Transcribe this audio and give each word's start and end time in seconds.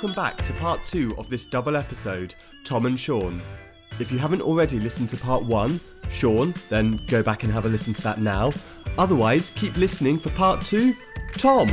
welcome 0.00 0.14
back 0.14 0.44
to 0.44 0.52
part 0.52 0.86
two 0.86 1.12
of 1.18 1.28
this 1.28 1.44
double 1.44 1.74
episode, 1.74 2.32
Tom 2.62 2.86
and 2.86 2.96
Sean. 2.96 3.42
If 3.98 4.12
you 4.12 4.18
haven't 4.18 4.42
already 4.42 4.78
listened 4.78 5.10
to 5.10 5.16
part 5.16 5.42
one, 5.42 5.80
Sean, 6.08 6.54
then 6.68 7.00
go 7.08 7.20
back 7.20 7.42
and 7.42 7.52
have 7.52 7.66
a 7.66 7.68
listen 7.68 7.94
to 7.94 8.02
that 8.02 8.20
now. 8.20 8.52
Otherwise, 8.96 9.50
keep 9.56 9.76
listening 9.76 10.16
for 10.16 10.30
part 10.30 10.64
two, 10.64 10.94
Tom. 11.32 11.66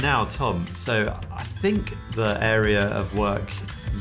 Now, 0.00 0.24
Tom, 0.30 0.64
so 0.68 1.18
I 1.32 1.42
think 1.42 1.96
the 2.12 2.38
area 2.40 2.86
of 2.90 3.12
work 3.18 3.50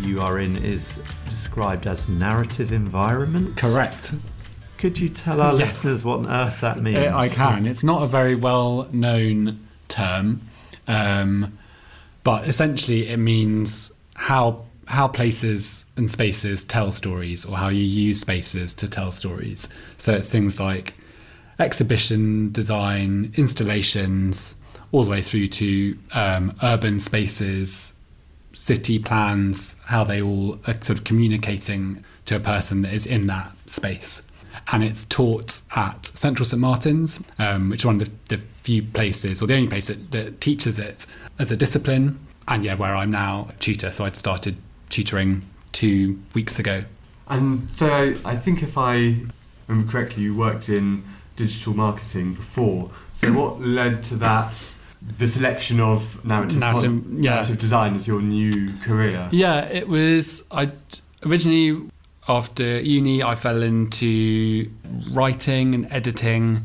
you 0.02 0.22
are 0.22 0.40
in 0.40 0.58
is 0.58 1.04
described 1.28 1.88
as 1.88 2.08
narrative 2.10 2.72
environment. 2.72 3.58
Correct. 3.58 4.14
Could 4.78 5.00
you 5.00 5.10
tell 5.10 5.40
our 5.42 5.54
Yes. 5.54 5.84
listeners 5.84 6.04
what 6.04 6.20
on 6.20 6.28
earth 6.28 6.62
that 6.62 6.82
means? 6.82 6.98
Uh, 6.98 7.12
I 7.16 7.30
can. 7.30 7.66
It's 7.66 7.84
not 7.84 8.04
a 8.04 8.08
very 8.08 8.36
well 8.36 8.88
known 8.92 9.60
term, 9.88 10.42
um, 10.88 11.58
but 12.24 12.48
essentially 12.48 13.08
it 13.10 13.18
means 13.18 13.92
how 14.16 14.64
how 14.88 15.08
places 15.08 15.86
and 15.96 16.12
spaces 16.12 16.66
tell 16.66 16.92
stories, 16.92 17.46
or 17.46 17.56
how 17.56 17.70
you 17.70 17.84
use 17.84 18.20
spaces 18.20 18.74
to 18.74 18.88
tell 18.88 19.14
stories. 19.14 19.70
So 19.98 20.14
it's 20.14 20.30
things 20.30 20.60
like 20.60 20.94
exhibition 21.60 22.52
design, 22.52 23.32
installations, 23.38 24.56
all 24.92 25.06
the 25.06 25.10
way 25.10 25.22
through 25.22 25.48
to 25.48 25.96
um, 26.12 26.54
urban 26.62 27.00
spaces, 27.00 27.93
city 28.54 29.00
plans, 29.00 29.76
how 29.86 30.04
they 30.04 30.22
all 30.22 30.60
are 30.66 30.76
sort 30.76 31.00
of 31.00 31.04
communicating 31.04 32.04
to 32.26 32.36
a 32.36 32.40
person 32.40 32.84
that 32.84 32.94
is 32.94 33.06
in 33.06 33.28
that 33.28 33.52
space. 33.70 34.24
And 34.72 34.84
it's 34.84 35.04
taught 35.04 35.62
at 35.76 36.06
Central 36.06 36.46
St 36.46 36.62
Martin's, 36.62 37.22
um, 37.40 37.70
which 37.70 37.82
is 37.82 37.86
one 37.86 38.02
of 38.02 38.08
the, 38.08 38.36
the 38.36 38.38
few 38.38 38.84
places, 38.84 39.42
or 39.42 39.48
the 39.48 39.56
only 39.56 39.68
place 39.68 39.88
that, 39.88 40.12
that 40.12 40.40
teaches 40.40 40.80
it 40.80 41.06
as 41.38 41.52
a 41.52 41.58
discipline. 41.58 42.20
And 42.48 42.64
yeah, 42.64 42.76
where 42.76 42.96
I'm 42.96 43.12
now 43.12 43.48
a 43.50 43.54
tutor. 43.54 43.92
So 43.92 44.06
I'd 44.06 44.16
started 44.16 44.56
tutoring 44.90 45.42
two 45.72 46.22
weeks 46.34 46.60
ago. 46.60 46.86
And 47.28 47.70
so 47.72 47.92
I, 47.92 48.16
I 48.24 48.36
think 48.36 48.62
if 48.62 48.78
I 48.78 49.18
remember 49.68 49.92
correctly, 49.92 50.24
you 50.24 50.36
worked 50.36 50.70
in 50.70 51.04
digital 51.36 51.74
marketing 51.74 52.34
before. 52.34 52.92
So 53.14 53.34
what 53.34 53.62
led 53.62 54.04
to 54.04 54.16
that? 54.18 54.76
The 55.18 55.28
selection 55.28 55.80
of 55.80 56.24
narrative, 56.26 56.60
Narrative, 56.60 57.04
pon- 57.04 57.24
yeah. 57.24 57.32
narrative 57.36 57.60
design 57.60 57.96
as 57.96 58.08
your 58.08 58.22
new 58.22 58.74
career. 58.82 59.30
Yeah, 59.32 59.66
it 59.66 59.88
was. 59.88 60.44
I 60.52 60.72
originally 61.26 61.90
after 62.28 62.80
uni, 62.80 63.22
I 63.22 63.36
fell 63.36 63.62
into 63.62 64.70
writing 65.12 65.76
and 65.76 65.92
editing, 65.92 66.64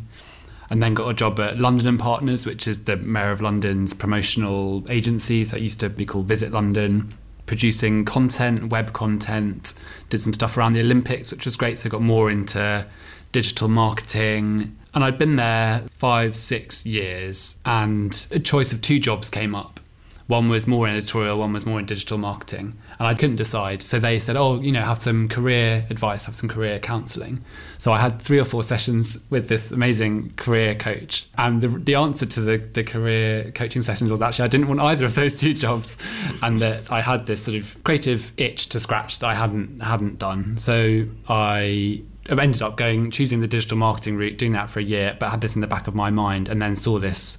and 0.71 0.83
then 0.83 0.95
got 0.95 1.09
a 1.09 1.15
job 1.15 1.41
at 1.41 1.59
London 1.59 1.89
and 1.89 1.99
Partners, 1.99 2.47
which 2.47 2.69
is 2.69 2.85
the 2.85 2.97
Mayor 2.97 3.31
of 3.33 3.41
London's 3.41 3.93
promotional 3.95 4.85
agency. 4.89 5.45
So 5.45 5.57
it 5.57 5.63
used 5.63 5.81
to 5.81 5.89
be 5.89 6.07
called 6.07 6.27
Visit 6.27 6.53
London, 6.53 7.15
producing 7.47 8.05
content, 8.05 8.71
web 8.71 8.93
content. 8.93 9.75
Did 10.11 10.21
some 10.21 10.33
stuff 10.33 10.57
around 10.57 10.75
the 10.75 10.81
Olympics, 10.81 11.33
which 11.33 11.45
was 11.45 11.57
great. 11.57 11.79
So 11.79 11.89
I 11.89 11.91
got 11.91 12.03
more 12.03 12.31
into 12.31 12.87
digital 13.33 13.69
marketing. 13.69 14.77
And 14.95 15.05
I'd 15.05 15.19
been 15.19 15.37
there 15.37 15.83
five, 15.97 16.35
six 16.35 16.85
years, 16.87 17.59
and 17.65 18.27
a 18.31 18.39
choice 18.39 18.73
of 18.73 18.81
two 18.81 18.99
jobs 18.99 19.31
came 19.31 19.55
up. 19.55 19.81
One 20.29 20.51
was 20.51 20.67
more 20.67 20.87
in 20.87 20.95
editorial, 20.95 21.39
one 21.39 21.55
was 21.55 21.65
more 21.65 21.79
in 21.79 21.87
digital 21.87 22.19
marketing. 22.19 22.75
And 22.99 23.07
I 23.09 23.15
couldn't 23.15 23.37
decide. 23.37 23.83
So 23.83 23.99
they 23.99 24.19
said, 24.19 24.37
oh, 24.37 24.61
you 24.61 24.73
know, 24.73 24.83
have 24.83 25.01
some 25.01 25.29
career 25.29 25.87
advice, 25.89 26.25
have 26.25 26.35
some 26.35 26.51
career 26.51 26.79
counseling. 26.79 27.43
So 27.79 27.93
I 27.93 27.99
had 27.99 28.21
three 28.21 28.39
or 28.39 28.45
four 28.45 28.63
sessions 28.63 29.25
with 29.31 29.49
this 29.49 29.71
amazing 29.71 30.35
career 30.37 30.75
coach. 30.75 31.27
And 31.39 31.63
the, 31.63 31.69
the 31.69 31.95
answer 31.95 32.27
to 32.27 32.41
the, 32.41 32.59
the 32.59 32.85
career 32.85 33.53
coaching 33.53 33.83
sessions 33.83 34.11
was 34.11 34.21
actually 34.21 34.47
I 34.47 34.49
didn't 34.49 34.69
want 34.69 34.81
either 34.81 35.07
of 35.07 35.15
those 35.15 35.39
two 35.39 35.55
jobs. 35.55 35.97
And 36.43 36.61
that 36.61 36.93
I 36.93 37.01
had 37.01 37.25
this 37.25 37.45
sort 37.45 37.57
of 37.57 37.83
creative 37.85 38.33
itch 38.37 38.69
to 38.71 38.81
scratch 38.81 39.21
that 39.21 39.29
I 39.29 39.35
hadn't 39.35 39.81
hadn't 39.81 40.19
done. 40.19 40.59
So 40.59 41.07
I 41.27 42.03
ended 42.37 42.63
up 42.63 42.77
going 42.77 43.11
choosing 43.11 43.41
the 43.41 43.49
digital 43.49 43.79
marketing 43.79 44.17
route, 44.17 44.37
doing 44.37 44.53
that 44.53 44.69
for 44.71 44.81
a 44.81 44.83
year, 44.83 45.17
but 45.19 45.31
had 45.31 45.41
this 45.41 45.55
in 45.55 45.61
the 45.61 45.67
back 45.67 45.87
of 45.87 45.95
my 45.95 46.11
mind 46.11 46.49
and 46.49 46.61
then 46.61 46.77
saw 46.77 46.99
this 46.99 47.39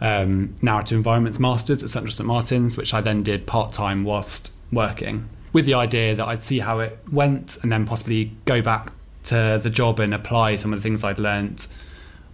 um, 0.00 0.54
narrative 0.62 0.96
environments 0.96 1.38
masters 1.38 1.82
at 1.82 1.90
Central 1.90 2.12
St 2.12 2.26
Martin's, 2.26 2.76
which 2.76 2.94
I 2.94 3.00
then 3.00 3.22
did 3.22 3.46
part 3.46 3.72
time 3.72 4.04
whilst 4.04 4.52
working, 4.72 5.28
with 5.52 5.66
the 5.66 5.74
idea 5.74 6.14
that 6.14 6.26
I'd 6.26 6.42
see 6.42 6.60
how 6.60 6.78
it 6.78 6.98
went 7.10 7.58
and 7.62 7.70
then 7.70 7.84
possibly 7.84 8.32
go 8.44 8.62
back 8.62 8.92
to 9.24 9.60
the 9.62 9.70
job 9.70 10.00
and 10.00 10.14
apply 10.14 10.56
some 10.56 10.72
of 10.72 10.78
the 10.78 10.82
things 10.82 11.04
I'd 11.04 11.18
learnt. 11.18 11.68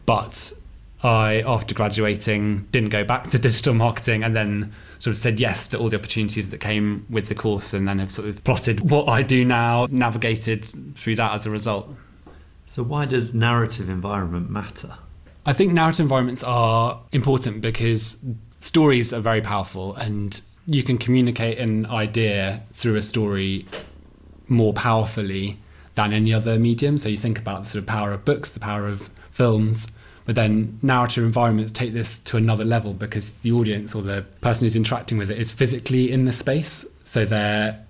But 0.05 0.53
I, 1.07 1.43
after 1.47 1.73
graduating, 1.73 2.67
didn't 2.73 2.89
go 2.89 3.05
back 3.05 3.31
to 3.31 3.39
digital 3.39 3.75
marketing 3.75 4.25
and 4.25 4.35
then 4.35 4.73
sort 4.99 5.13
of 5.13 5.19
said 5.19 5.39
yes 5.39 5.69
to 5.69 5.79
all 5.79 5.89
the 5.89 5.97
opportunities 5.97 6.51
that 6.51 6.59
came 6.59 7.07
with 7.09 7.29
the 7.29 7.35
course 7.37 7.73
and 7.73 7.87
then 7.87 8.01
have 8.01 8.11
sort 8.11 8.29
of 8.29 8.43
plotted 8.43 8.91
what 8.91 9.09
I 9.09 9.23
do 9.23 9.45
now, 9.45 9.87
navigated 9.89 10.65
through 10.97 11.15
that 11.15 11.33
as 11.33 11.47
a 11.47 11.51
result. 11.51 11.95
So, 12.67 12.83
why 12.83 13.05
does 13.05 13.35
narrative 13.35 13.89
environment 13.89 14.51
matter? 14.51 14.95
I 15.47 15.53
think 15.53 15.73
narrative 15.73 16.01
environments 16.01 16.43
are 16.43 17.01
important 17.13 17.61
because 17.61 18.19
stories 18.59 19.13
are 19.13 19.21
very 19.21 19.41
powerful 19.41 19.95
and 19.95 20.41
you 20.67 20.83
can 20.83 20.99
communicate 20.99 21.59
an 21.59 21.87
idea 21.87 22.65
through 22.73 22.97
a 22.97 23.03
story 23.03 23.65
more 24.49 24.73
powerfully 24.73 25.59
than 25.95 26.13
any 26.13 26.35
other 26.35 26.59
medium. 26.59 26.99
So 26.99 27.09
you 27.09 27.17
think 27.17 27.39
about 27.39 27.63
the 27.63 27.69
sort 27.69 27.83
of 27.83 27.87
power 27.87 28.13
of 28.13 28.25
books, 28.25 28.51
the 28.51 28.59
power 28.59 28.89
of 28.89 29.09
films, 29.31 29.93
but 30.27 30.35
then 30.35 30.79
narrative 30.83 31.25
environments 31.25 31.73
take 31.73 31.93
this 31.95 32.19
to 32.19 32.37
another 32.37 32.65
level 32.65 32.93
because 32.93 33.39
the 33.39 33.53
audience 33.53 33.95
or 33.95 34.03
the 34.03 34.23
person 34.43 34.65
who's 34.65 34.77
interacting 34.77 35.17
with 35.17 35.31
it 35.31 35.39
is 35.39 35.51
physically 35.51 36.11
in 36.11 36.25
the 36.25 36.33
space. 36.33 36.85
So 37.05 37.25
they're 37.25 37.86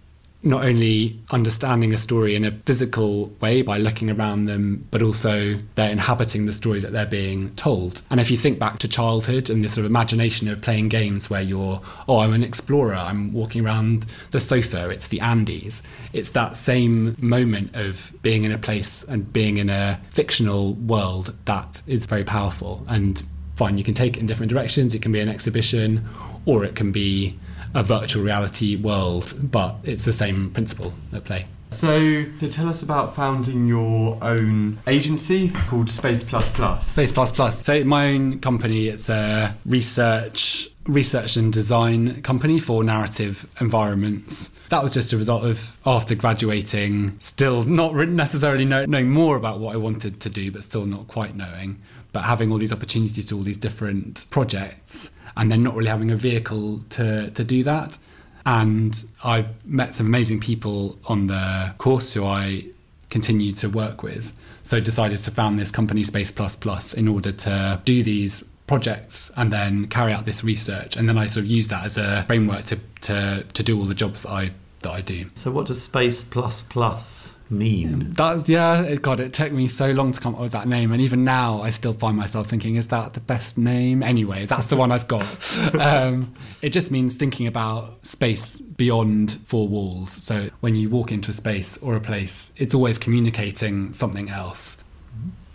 not 0.47 0.65
only 0.65 1.19
understanding 1.31 1.93
a 1.93 1.99
story 1.99 2.35
in 2.37 2.45
a 2.45 2.53
physical 2.65 3.27
way 3.41 3.63
by 3.63 3.79
looking 3.79 4.11
around 4.11 4.47
them, 4.47 4.87
but 4.91 5.03
also 5.03 5.57
they're 5.75 5.91
inhabiting 5.91 6.47
the 6.47 6.53
story 6.53 6.79
that 6.81 6.93
they're 6.93 7.05
being 7.05 7.55
told. 7.57 8.03
And 8.11 8.21
if 8.21 8.31
you 8.31 8.37
think 8.37 8.59
back 8.59 8.79
to 8.79 8.89
childhood 8.89 9.51
and 9.51 9.63
this 9.63 9.75
sort 9.75 9.85
of 9.85 9.91
imagination 9.91 10.49
of 10.49 10.61
playing 10.63 10.89
games 10.89 11.29
where 11.29 11.41
you're, 11.41 11.83
oh, 12.09 12.19
I'm 12.21 12.33
an 12.33 12.45
explorer, 12.45 12.95
I'm 12.95 13.33
walking 13.33 13.67
around 13.67 14.07
the 14.31 14.41
sofa, 14.41 14.89
it's 14.89 15.09
the 15.09 15.21
Andes, 15.21 15.83
it's 16.13 16.31
that 16.31 16.57
same 16.57 17.17
moment 17.19 17.75
of 17.75 18.13
being 18.23 18.45
in 18.45 18.53
a 18.53 18.59
place 18.59 19.03
and 19.03 19.31
being 19.33 19.57
in 19.57 19.69
a 19.69 20.01
fictional 20.11 20.75
world 20.75 21.35
that 21.47 21.83
is 21.89 22.07
very 22.07 22.25
powerful. 22.25 22.85
And 22.89 23.21
fine, 23.57 23.79
you 23.79 23.85
can 23.85 23.95
take 23.95 24.17
it 24.17 24.21
in 24.21 24.27
different 24.27 24.51
directions. 24.51 24.95
It 24.95 25.03
can 25.03 25.11
be 25.11 25.21
an 25.21 25.29
exhibition 25.29 26.07
or 26.45 26.65
it 26.65 26.77
can 26.77 26.93
be 26.93 27.37
a 27.77 27.83
virtual 27.83 28.25
reality 28.25 28.75
world, 28.75 29.35
but 29.43 29.77
it's 29.85 30.05
the 30.05 30.13
same 30.13 30.51
principle 30.51 30.95
at 31.13 31.25
play. 31.25 31.47
So, 31.71 32.25
to 32.25 32.51
tell 32.51 32.69
us 32.69 32.83
about 32.83 33.15
founding 33.15 33.67
your 33.67 34.19
own 34.23 34.79
agency 34.87 35.51
called 35.51 35.91
Space 35.91 36.23
Plus 36.23 36.49
Plus. 36.49 36.87
Space 36.89 37.13
Plus 37.13 37.33
Plus. 37.33 37.63
So 37.65 37.85
my 37.85 38.09
own 38.09 38.41
company, 38.41 38.89
it's 38.89 39.11
a 39.11 39.55
research 39.67 40.71
research 40.87 41.37
and 41.37 41.53
design 41.53 42.23
company 42.23 42.59
for 42.59 42.85
narrative 42.85 43.47
environments. 43.61 44.53
That 44.69 44.83
was 44.83 44.95
just 44.95 45.13
a 45.13 45.17
result 45.17 45.45
of 45.45 45.79
after 45.85 46.15
graduating, 46.15 47.19
still 47.19 47.65
not 47.65 47.95
necessarily 47.95 48.65
know, 48.65 48.85
knowing 48.87 49.11
more 49.11 49.37
about 49.37 49.59
what 49.59 49.75
I 49.75 49.79
wanted 49.79 50.21
to 50.21 50.31
do, 50.31 50.51
but 50.51 50.65
still 50.65 50.87
not 50.87 51.09
quite 51.09 51.35
knowing. 51.35 51.81
But 52.13 52.23
having 52.23 52.51
all 52.51 52.59
these 52.59 52.73
opportunities 52.73 53.27
to 53.27 53.37
all 53.37 53.43
these 53.43 53.59
different 53.59 54.27
projects, 54.31 55.11
and 55.37 55.51
then 55.51 55.63
not 55.63 55.75
really 55.75 55.91
having 55.91 56.11
a 56.11 56.17
vehicle 56.17 56.81
to 56.91 57.31
to 57.31 57.45
do 57.45 57.63
that. 57.63 57.99
And 58.45 59.05
I 59.25 59.47
met 59.65 59.95
some 59.95 60.07
amazing 60.07 60.41
people 60.41 60.99
on 61.07 61.27
the 61.27 61.75
course 61.79 62.13
who 62.13 62.25
I 62.25 62.67
continue 63.11 63.53
to 63.55 63.69
work 63.69 64.03
with. 64.03 64.33
So 64.63 64.81
decided 64.81 65.19
to 65.21 65.31
found 65.31 65.59
this 65.59 65.71
company 65.71 66.05
Space 66.05 66.31
Plus 66.31 66.57
Plus 66.57 66.93
in 66.93 67.09
order 67.09 67.33
to 67.33 67.81
do 67.85 68.03
these 68.03 68.45
projects 68.67 69.31
and 69.37 69.53
then 69.53 69.87
carry 69.87 70.13
out 70.13 70.25
this 70.25 70.43
research. 70.43 70.97
And 70.97 71.09
then 71.09 71.19
I 71.19 71.27
sort 71.27 71.45
of 71.45 71.51
use 71.51 71.69
that 71.69 71.85
as 71.85 71.99
a 71.99 72.25
framework 72.27 72.65
to 72.67 72.79
to, 73.03 73.45
to 73.53 73.63
do 73.63 73.79
all 73.79 73.85
the 73.85 73.95
jobs 73.95 74.23
that 74.23 74.31
I 74.31 74.53
do. 75.01 75.27
So, 75.35 75.51
what 75.51 75.67
does 75.67 75.83
Space 75.83 76.25
Plus 76.25 76.63
Plus 76.63 77.37
mean? 77.51 78.13
That's 78.13 78.49
yeah, 78.49 78.83
it, 78.83 79.03
God, 79.03 79.21
it 79.21 79.33
took 79.33 79.53
me 79.53 79.69
so 79.69 79.91
long 79.91 80.13
to 80.13 80.21
come 80.21 80.35
up 80.35 80.41
with 80.41 80.53
that 80.53 80.69
name, 80.69 80.93
and 80.93 81.01
even 81.01 81.25
now 81.25 81.61
I 81.61 81.71
still 81.71 81.93
find 81.93 82.17
myself 82.17 82.49
thinking, 82.49 82.77
is 82.77 82.89
that 82.89 83.15
the 83.15 83.21
best 83.21 83.59
name? 83.59 84.03
Anyway, 84.03 84.47
that's 84.47 84.67
the 84.67 84.77
one 84.77 84.93
I've 84.93 85.09
got. 85.09 85.27
um, 85.81 86.35
it 86.63 86.71
just 86.71 86.91
means 86.91 87.17
thinking 87.17 87.47
about 87.47 88.05
space 88.07 88.61
beyond 88.61 89.33
four 89.47 89.69
walls. 89.69 90.13
So 90.13 90.51
when 90.61 90.77
you 90.77 90.91
walk 90.91 91.13
into 91.13 91.31
a 91.31 91.35
space 91.35 91.79
or 91.79 91.97
a 91.97 92.01
place, 92.01 92.53
it's 92.57 92.75
always 92.75 92.99
communicating 92.99 93.93
something 93.93 94.31
else. 94.31 94.79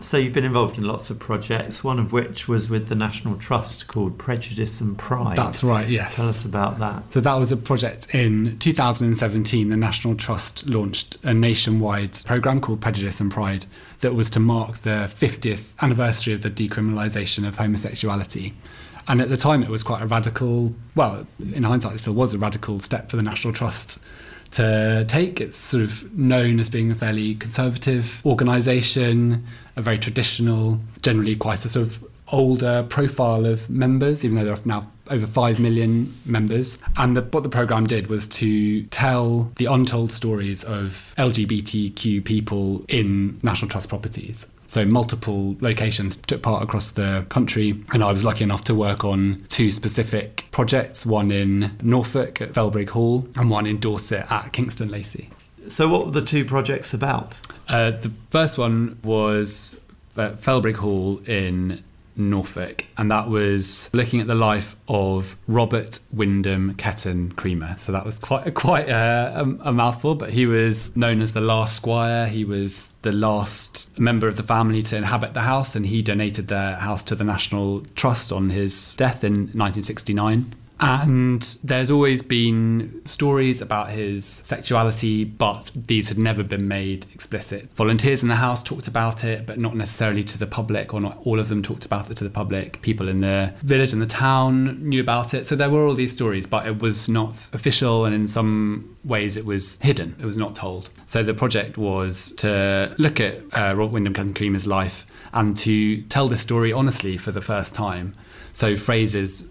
So 0.04 0.18
you've 0.18 0.34
been 0.34 0.46
involved 0.46 0.78
in 0.78 0.84
lots 0.84 1.10
of 1.10 1.20
projects, 1.20 1.84
one 1.84 2.00
of 2.00 2.12
which 2.12 2.48
was 2.48 2.70
with 2.70 2.88
the 2.88 2.96
National 2.96 3.38
Trust 3.38 3.88
called 3.88 4.18
Prejudice 4.18 4.82
and 4.82 4.98
Pride. 4.98 5.38
That's 5.38 5.64
right, 5.64 5.88
yes. 5.88 6.16
Tell 6.16 6.28
us 6.28 6.44
about 6.44 6.80
that. 6.80 7.14
So 7.14 7.22
that 7.22 7.36
was 7.36 7.52
a 7.52 7.58
project 7.58 8.14
in 8.16 8.58
2017. 8.58 9.70
The 9.70 9.78
National 9.78 10.16
Trust 10.16 10.68
launched 10.68 11.18
a 11.24 11.34
nationwide 11.34 12.24
program 12.26 12.60
called 12.60 12.82
Prejudice 12.82 13.22
and 13.22 13.32
Pride 13.32 13.66
that 14.00 14.16
was 14.16 14.30
to 14.32 14.40
mark 14.40 14.80
the 14.80 15.12
50th 15.14 15.76
anniversary 15.82 16.34
of 16.34 16.42
the 16.42 16.50
decriminalisation 16.50 17.48
of 17.48 17.58
homosexuality. 17.58 18.54
And 19.08 19.22
at 19.22 19.30
the 19.30 19.38
time, 19.38 19.64
it 19.64 19.70
was 19.70 19.84
quite 19.84 20.02
a 20.02 20.08
radical, 20.08 20.74
well, 20.96 21.26
in 21.54 21.64
hindsight, 21.64 21.96
it 21.96 22.00
still 22.00 22.14
was 22.14 22.34
a 22.34 22.38
radical 22.38 22.80
step 22.80 23.10
for 23.10 23.18
the 23.18 23.24
National 23.24 23.54
Trust 23.54 24.04
to 24.52 25.06
take. 25.08 25.42
It's 25.42 25.58
sort 25.58 25.84
of 25.84 26.18
known 26.18 26.60
as 26.60 26.70
being 26.70 26.92
a 26.92 26.96
fairly 26.96 27.36
conservative 27.36 28.22
organisation, 28.26 29.46
a 29.76 29.82
very 29.82 29.98
traditional, 29.98 30.80
generally 31.02 31.36
quite 31.36 31.66
a 31.66 31.70
sort 31.70 31.88
of 31.88 32.04
older 32.32 32.86
profile 32.90 33.46
of 33.46 33.70
members, 33.70 34.24
even 34.24 34.38
though 34.38 34.46
there 34.46 34.54
are 34.54 34.60
now 34.66 34.90
over 35.10 35.28
5 35.28 35.60
million 35.60 36.12
members. 36.26 36.78
And 36.98 37.16
the, 37.16 37.22
what 37.22 37.44
the 37.44 37.50
programme 37.50 37.86
did 37.86 38.08
was 38.08 38.28
to 38.28 38.84
tell 38.84 39.52
the 39.58 39.66
untold 39.66 40.12
stories 40.12 40.64
of 40.64 41.14
LGBTQ 41.18 42.24
people 42.24 42.86
in 42.88 43.40
National 43.44 43.70
Trust 43.70 43.90
properties. 43.90 44.48
So 44.72 44.86
multiple 44.86 45.58
locations 45.60 46.16
took 46.16 46.44
part 46.44 46.64
across 46.64 46.92
the 46.92 47.26
country, 47.28 47.84
and 47.92 48.02
I 48.02 48.10
was 48.10 48.24
lucky 48.24 48.46
enough 48.46 48.64
to 48.64 48.74
work 48.74 49.04
on 49.04 49.44
two 49.50 49.70
specific 49.70 50.46
projects: 50.52 51.06
one 51.06 51.30
in 51.30 51.76
Norfolk 51.84 52.40
at 52.40 52.54
Felbrigg 52.54 52.88
Hall, 52.92 53.28
and 53.36 53.50
one 53.50 53.68
in 53.68 53.82
Dorset 53.82 54.32
at 54.32 54.54
Kingston 54.54 54.90
Lacy. 54.90 55.30
So, 55.68 55.90
what 55.90 56.06
were 56.06 56.12
the 56.12 56.22
two 56.22 56.46
projects 56.46 56.94
about? 56.94 57.42
Uh, 57.68 57.92
the 57.92 58.14
first 58.30 58.58
one 58.58 58.98
was 59.04 59.78
at 60.16 60.40
Felbrigg 60.40 60.78
Hall 60.78 61.18
in 61.28 61.84
Norfolk, 62.16 62.86
and 62.98 63.10
that 63.12 63.30
was 63.30 63.90
looking 63.94 64.20
at 64.20 64.28
the 64.28 64.36
life 64.36 64.76
of 64.88 65.38
Robert 65.48 66.00
Wyndham 66.12 66.76
Ketton 66.76 67.36
Cremer. 67.36 67.76
So 67.78 67.92
that 67.92 68.06
was 68.06 68.20
quite 68.20 68.54
quite 68.54 68.90
a, 68.90 69.58
a, 69.62 69.72
mouthful, 69.72 70.16
but 70.16 70.32
he 70.32 70.46
was 70.46 70.96
known 70.96 71.22
as 71.22 71.34
the 71.34 71.42
last 71.42 71.76
squire. 71.76 72.28
He 72.28 72.44
was 72.44 72.94
the 73.02 73.12
last 73.12 73.98
member 74.00 74.28
of 74.28 74.38
the 74.38 74.44
family 74.44 74.84
to 74.84 74.98
inhabit 74.98 75.34
the 75.34 75.42
house, 75.42 75.76
and 75.76 75.86
he 75.86 76.02
donated 76.02 76.48
the 76.48 76.76
house 76.76 77.04
to 77.04 77.16
the 77.16 77.24
National 77.24 77.82
Trust 77.96 78.32
on 78.32 78.50
his 78.50 78.96
death 78.96 79.24
in 79.24 79.34
1969. 79.34 80.54
And 80.82 81.44
there's 81.64 81.92
always 81.92 82.24
been 82.24 83.02
stories 83.06 83.62
about 83.62 83.92
his 83.92 84.26
sexuality, 84.26 85.24
but 85.24 85.70
these 85.76 86.10
had 86.10 86.18
never 86.18 86.44
been 86.44 86.68
made 86.68 87.06
explicit. 87.14 87.72
Volunteers 87.76 88.24
in 88.24 88.30
the 88.30 88.36
house 88.36 88.64
talked 88.64 88.88
about 88.88 89.24
it, 89.24 89.46
but 89.46 89.60
not 89.60 89.76
necessarily 89.76 90.24
to 90.24 90.40
the 90.40 90.48
public, 90.48 90.92
or 90.92 91.00
not 91.00 91.20
all 91.24 91.40
of 91.40 91.50
them 91.50 91.62
talked 91.62 91.86
about 91.86 92.10
it 92.10 92.18
to 92.18 92.24
the 92.24 92.32
public. 92.32 92.82
People 92.82 93.08
in 93.08 93.22
the 93.22 93.54
village 93.62 93.94
and 93.94 94.02
the 94.02 94.08
town 94.08 94.84
knew 94.84 95.02
about 95.02 95.36
it. 95.36 95.46
So 95.46 95.56
there 95.56 95.70
were 95.70 95.86
all 95.86 95.94
these 95.94 96.14
stories, 96.14 96.48
but 96.48 96.66
it 96.66 96.82
was 96.82 97.08
not 97.08 97.52
official, 97.54 98.06
and 98.06 98.16
in 98.16 98.28
some 98.28 98.98
ways 99.04 99.38
it 99.38 99.46
was 99.46 99.78
hidden, 99.82 100.16
it 100.20 100.26
was 100.26 100.38
not 100.38 100.56
told. 100.56 100.90
So 101.06 101.22
the 101.22 101.36
project 101.36 101.78
was 101.78 102.32
to 102.38 102.96
look 102.98 103.20
at 103.20 103.36
uh, 103.54 103.76
Robert 103.76 103.92
Wyndham 103.92 104.34
Cremer's 104.34 104.66
life 104.66 105.06
and 105.32 105.56
to 105.58 106.02
tell 106.04 106.28
this 106.28 106.42
story 106.42 106.74
honestly 106.74 107.18
for 107.18 107.32
the 107.32 107.42
first 107.42 107.76
time. 107.76 108.16
So 108.54 108.76
phrases 108.76 109.48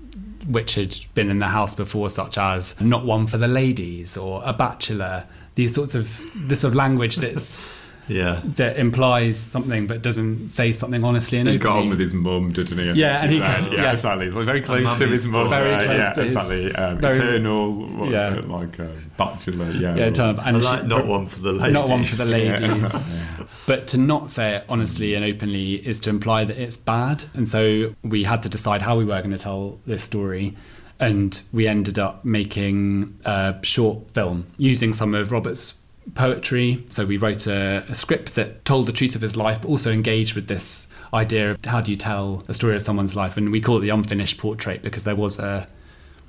which 0.51 0.75
had 0.75 0.97
been 1.15 1.31
in 1.31 1.39
the 1.39 1.49
house 1.49 1.75
before, 1.75 2.11
such 2.11 2.39
as 2.39 2.81
"not 2.81 3.05
one 3.05 3.27
for 3.27 3.39
the 3.39 3.49
ladies" 3.49 4.17
or 4.17 4.43
"a 4.45 4.53
bachelor." 4.53 5.25
These 5.55 5.75
sorts 5.75 5.95
of 5.95 6.21
this 6.49 6.61
sort 6.61 6.73
of 6.73 6.77
language 6.77 7.17
that's 7.17 7.73
yeah 8.11 8.43
that 8.45 8.77
implies 8.79 9.39
something 9.39 9.87
but 9.87 10.03
doesn't 10.03 10.51
say 10.51 10.73
something 10.73 11.03
honestly 11.05 11.39
and 11.39 11.49
he 11.49 11.55
openly. 11.57 11.73
got 11.73 11.79
on 11.83 11.89
with 11.91 12.01
his 12.01 12.13
mum, 12.13 12.53
didn't 12.53 12.79
he? 12.79 12.91
I 12.91 12.93
Yeah, 12.93 13.23
and 13.23 13.33
he 13.33 13.39
said. 13.39 13.63
got- 13.65 13.73
yeah, 13.73 13.83
yeah. 13.83 13.93
exactly. 13.93 14.31
Like, 14.31 14.45
very 14.47 14.61
close 14.61 14.99
to 14.99 15.07
his 15.07 15.27
mum. 15.27 15.49
very 15.49 15.71
right? 15.71 15.85
close 15.85 15.99
yeah, 15.99 16.13
to 16.13 16.21
his- 16.23 16.31
exactly. 16.33 16.75
Um, 16.75 16.99
very- 17.01 17.17
eternal. 17.17 17.73
What 17.73 18.01
was 18.07 18.13
Yeah. 18.13 18.35
it 18.35 18.49
like? 18.49 18.79
A 18.79 18.91
bachelor. 19.17 19.71
Yeah. 19.71 19.95
yeah, 19.97 20.11
turn 20.11 20.39
and 20.41 20.57
I 20.57 20.61
she- 20.61 20.67
like 20.67 20.87
not 20.87 21.07
one 21.07 21.27
for 21.27 21.41
the 21.41 21.53
ladies. 21.53 21.73
not 21.75 21.89
one 21.89 22.05
for 22.05 22.17
the 22.17 22.25
ladies. 22.27 22.61
Yeah. 22.61 23.03
But 23.67 23.87
to 23.89 23.99
not 23.99 24.31
say 24.31 24.57
it 24.57 24.65
honestly 24.69 25.15
and 25.15 25.25
openly 25.25 25.75
is 25.75 26.01
to 26.01 26.11
imply 26.11 26.45
that 26.45 26.57
it's 26.59 26.77
bad. 26.77 27.25
And 27.35 27.49
so 27.49 27.95
we 28.03 28.25
had 28.25 28.43
to 28.43 28.49
decide 28.49 28.83
how 28.83 28.97
we 28.99 29.05
were 29.05 29.19
going 29.21 29.31
to 29.31 29.39
tell 29.39 29.79
this 29.87 30.03
story. 30.03 30.57
And 30.99 31.41
we 31.53 31.67
ended 31.67 31.99
up 31.99 32.25
making 32.25 33.17
a 33.25 33.55
short 33.63 34.13
film 34.13 34.47
using 34.59 34.93
some 34.93 35.15
of 35.15 35.31
Robert's 35.33 35.75
poetry. 36.15 36.85
So 36.89 37.07
we 37.07 37.17
wrote 37.17 37.47
a, 37.47 37.85
a 37.89 37.95
script 37.95 38.35
that 38.35 38.65
told 38.65 38.87
the 38.87 38.93
truth 38.93 39.15
of 39.15 39.23
his 39.23 39.37
life, 39.37 39.63
but 39.63 39.69
also 39.69 39.93
engaged 39.93 40.35
with 40.35 40.49
this 40.49 40.87
idea 41.13 41.51
of 41.51 41.65
how 41.65 41.81
do 41.81 41.91
you 41.91 41.97
tell 41.97 42.45
a 42.49 42.55
story 42.55 42.77
of 42.77 42.83
someone's 42.83 43.17
life. 43.17 43.37
And 43.37 43.51
we 43.51 43.61
call 43.61 43.79
it 43.79 43.81
the 43.81 43.91
unfinished 43.91 44.39
portrait 44.39 44.83
because 44.83 45.05
there 45.05 45.17
was 45.17 45.39
a 45.39 45.67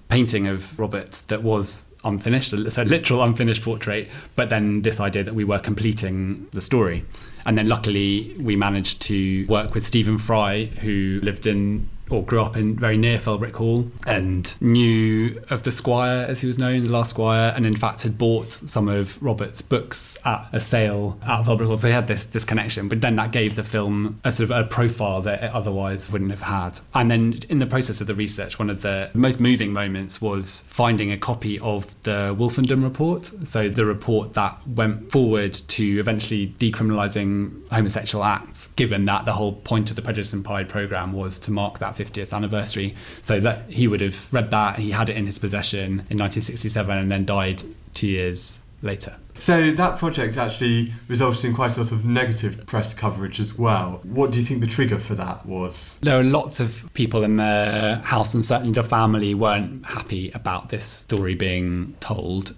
painting 0.09 0.45
of 0.45 0.77
Robert 0.77 1.23
that 1.29 1.41
was 1.41 1.89
unfinished, 2.03 2.51
a 2.51 2.57
literal 2.57 3.23
unfinished 3.23 3.63
portrait, 3.63 4.09
but 4.35 4.49
then 4.49 4.81
this 4.81 4.99
idea 4.99 5.23
that 5.23 5.33
we 5.33 5.45
were 5.45 5.59
completing 5.59 6.47
the 6.51 6.59
story. 6.59 7.05
And 7.45 7.57
then 7.57 7.67
luckily 7.67 8.35
we 8.39 8.55
managed 8.55 9.01
to 9.03 9.45
work 9.47 9.73
with 9.73 9.85
Stephen 9.85 10.17
Fry, 10.17 10.65
who 10.65 11.21
lived 11.23 11.47
in 11.47 11.89
or 12.11 12.23
grew 12.23 12.41
up 12.41 12.55
in 12.55 12.75
very 12.77 12.97
near 12.97 13.17
Felbrigg 13.17 13.53
Hall 13.53 13.89
and 14.05 14.59
knew 14.61 15.41
of 15.49 15.63
the 15.63 15.71
Squire 15.71 16.25
as 16.27 16.41
he 16.41 16.47
was 16.47 16.57
known, 16.57 16.83
the 16.83 16.91
last 16.91 17.11
Squire, 17.11 17.53
and 17.55 17.65
in 17.65 17.75
fact 17.75 18.03
had 18.03 18.17
bought 18.17 18.53
some 18.53 18.87
of 18.87 19.21
Robert's 19.21 19.61
books 19.61 20.17
at 20.25 20.47
a 20.53 20.59
sale 20.59 21.17
at 21.23 21.43
Felbrigg 21.45 21.67
Hall. 21.67 21.77
So 21.77 21.87
he 21.87 21.93
had 21.93 22.07
this 22.07 22.25
this 22.25 22.45
connection. 22.45 22.87
But 22.87 23.01
then 23.01 23.15
that 23.17 23.31
gave 23.31 23.55
the 23.55 23.63
film 23.63 24.19
a 24.23 24.31
sort 24.31 24.51
of 24.51 24.65
a 24.65 24.67
profile 24.67 25.21
that 25.21 25.43
it 25.43 25.51
otherwise 25.51 26.11
wouldn't 26.11 26.31
have 26.31 26.41
had. 26.41 26.79
And 26.93 27.09
then 27.09 27.39
in 27.49 27.57
the 27.57 27.65
process 27.65 28.01
of 28.01 28.07
the 28.07 28.15
research, 28.15 28.59
one 28.59 28.69
of 28.69 28.81
the 28.81 29.09
most 29.13 29.39
moving 29.39 29.73
moments 29.73 30.21
was 30.21 30.61
finding 30.67 31.11
a 31.11 31.17
copy 31.17 31.59
of 31.59 32.01
the 32.03 32.35
Wolfenden 32.37 32.83
report. 32.83 33.25
So 33.47 33.69
the 33.69 33.85
report 33.85 34.33
that 34.33 34.59
went 34.67 35.11
forward 35.11 35.53
to 35.53 35.99
eventually 35.99 36.53
decriminalising 36.57 37.69
homosexual 37.71 38.23
acts, 38.23 38.67
given 38.75 39.05
that 39.05 39.25
the 39.25 39.33
whole 39.33 39.53
point 39.53 39.89
of 39.89 39.95
the 39.95 40.01
Prejudice 40.01 40.33
and 40.33 40.43
Pride 40.43 40.69
programme 40.69 41.13
was 41.13 41.39
to 41.39 41.51
mark 41.51 41.79
that 41.79 41.95
50th 42.03 42.33
anniversary. 42.33 42.95
So 43.21 43.39
that 43.39 43.69
he 43.69 43.87
would 43.87 44.01
have 44.01 44.31
read 44.33 44.51
that, 44.51 44.79
he 44.79 44.91
had 44.91 45.09
it 45.09 45.17
in 45.17 45.25
his 45.25 45.39
possession 45.39 45.83
in 46.09 46.17
1967 46.17 46.97
and 46.97 47.11
then 47.11 47.25
died 47.25 47.63
two 47.93 48.07
years 48.07 48.61
later. 48.81 49.17
So 49.41 49.71
that 49.71 49.97
project 49.97 50.37
actually 50.37 50.93
resulted 51.07 51.45
in 51.45 51.55
quite 51.55 51.75
a 51.75 51.81
lot 51.81 51.91
of 51.91 52.05
negative 52.05 52.65
press 52.67 52.93
coverage 52.93 53.39
as 53.39 53.57
well. 53.57 53.99
What 54.03 54.31
do 54.31 54.39
you 54.39 54.45
think 54.45 54.61
the 54.61 54.67
trigger 54.67 54.99
for 54.99 55.15
that 55.15 55.45
was? 55.45 55.97
There 56.01 56.19
are 56.19 56.23
lots 56.23 56.59
of 56.59 56.87
people 56.93 57.23
in 57.23 57.37
the 57.37 58.01
house, 58.03 58.35
and 58.35 58.45
certainly 58.45 58.73
the 58.73 58.83
family 58.83 59.33
weren't 59.33 59.85
happy 59.85 60.29
about 60.31 60.69
this 60.69 60.85
story 60.85 61.33
being 61.33 61.95
told. 61.99 62.55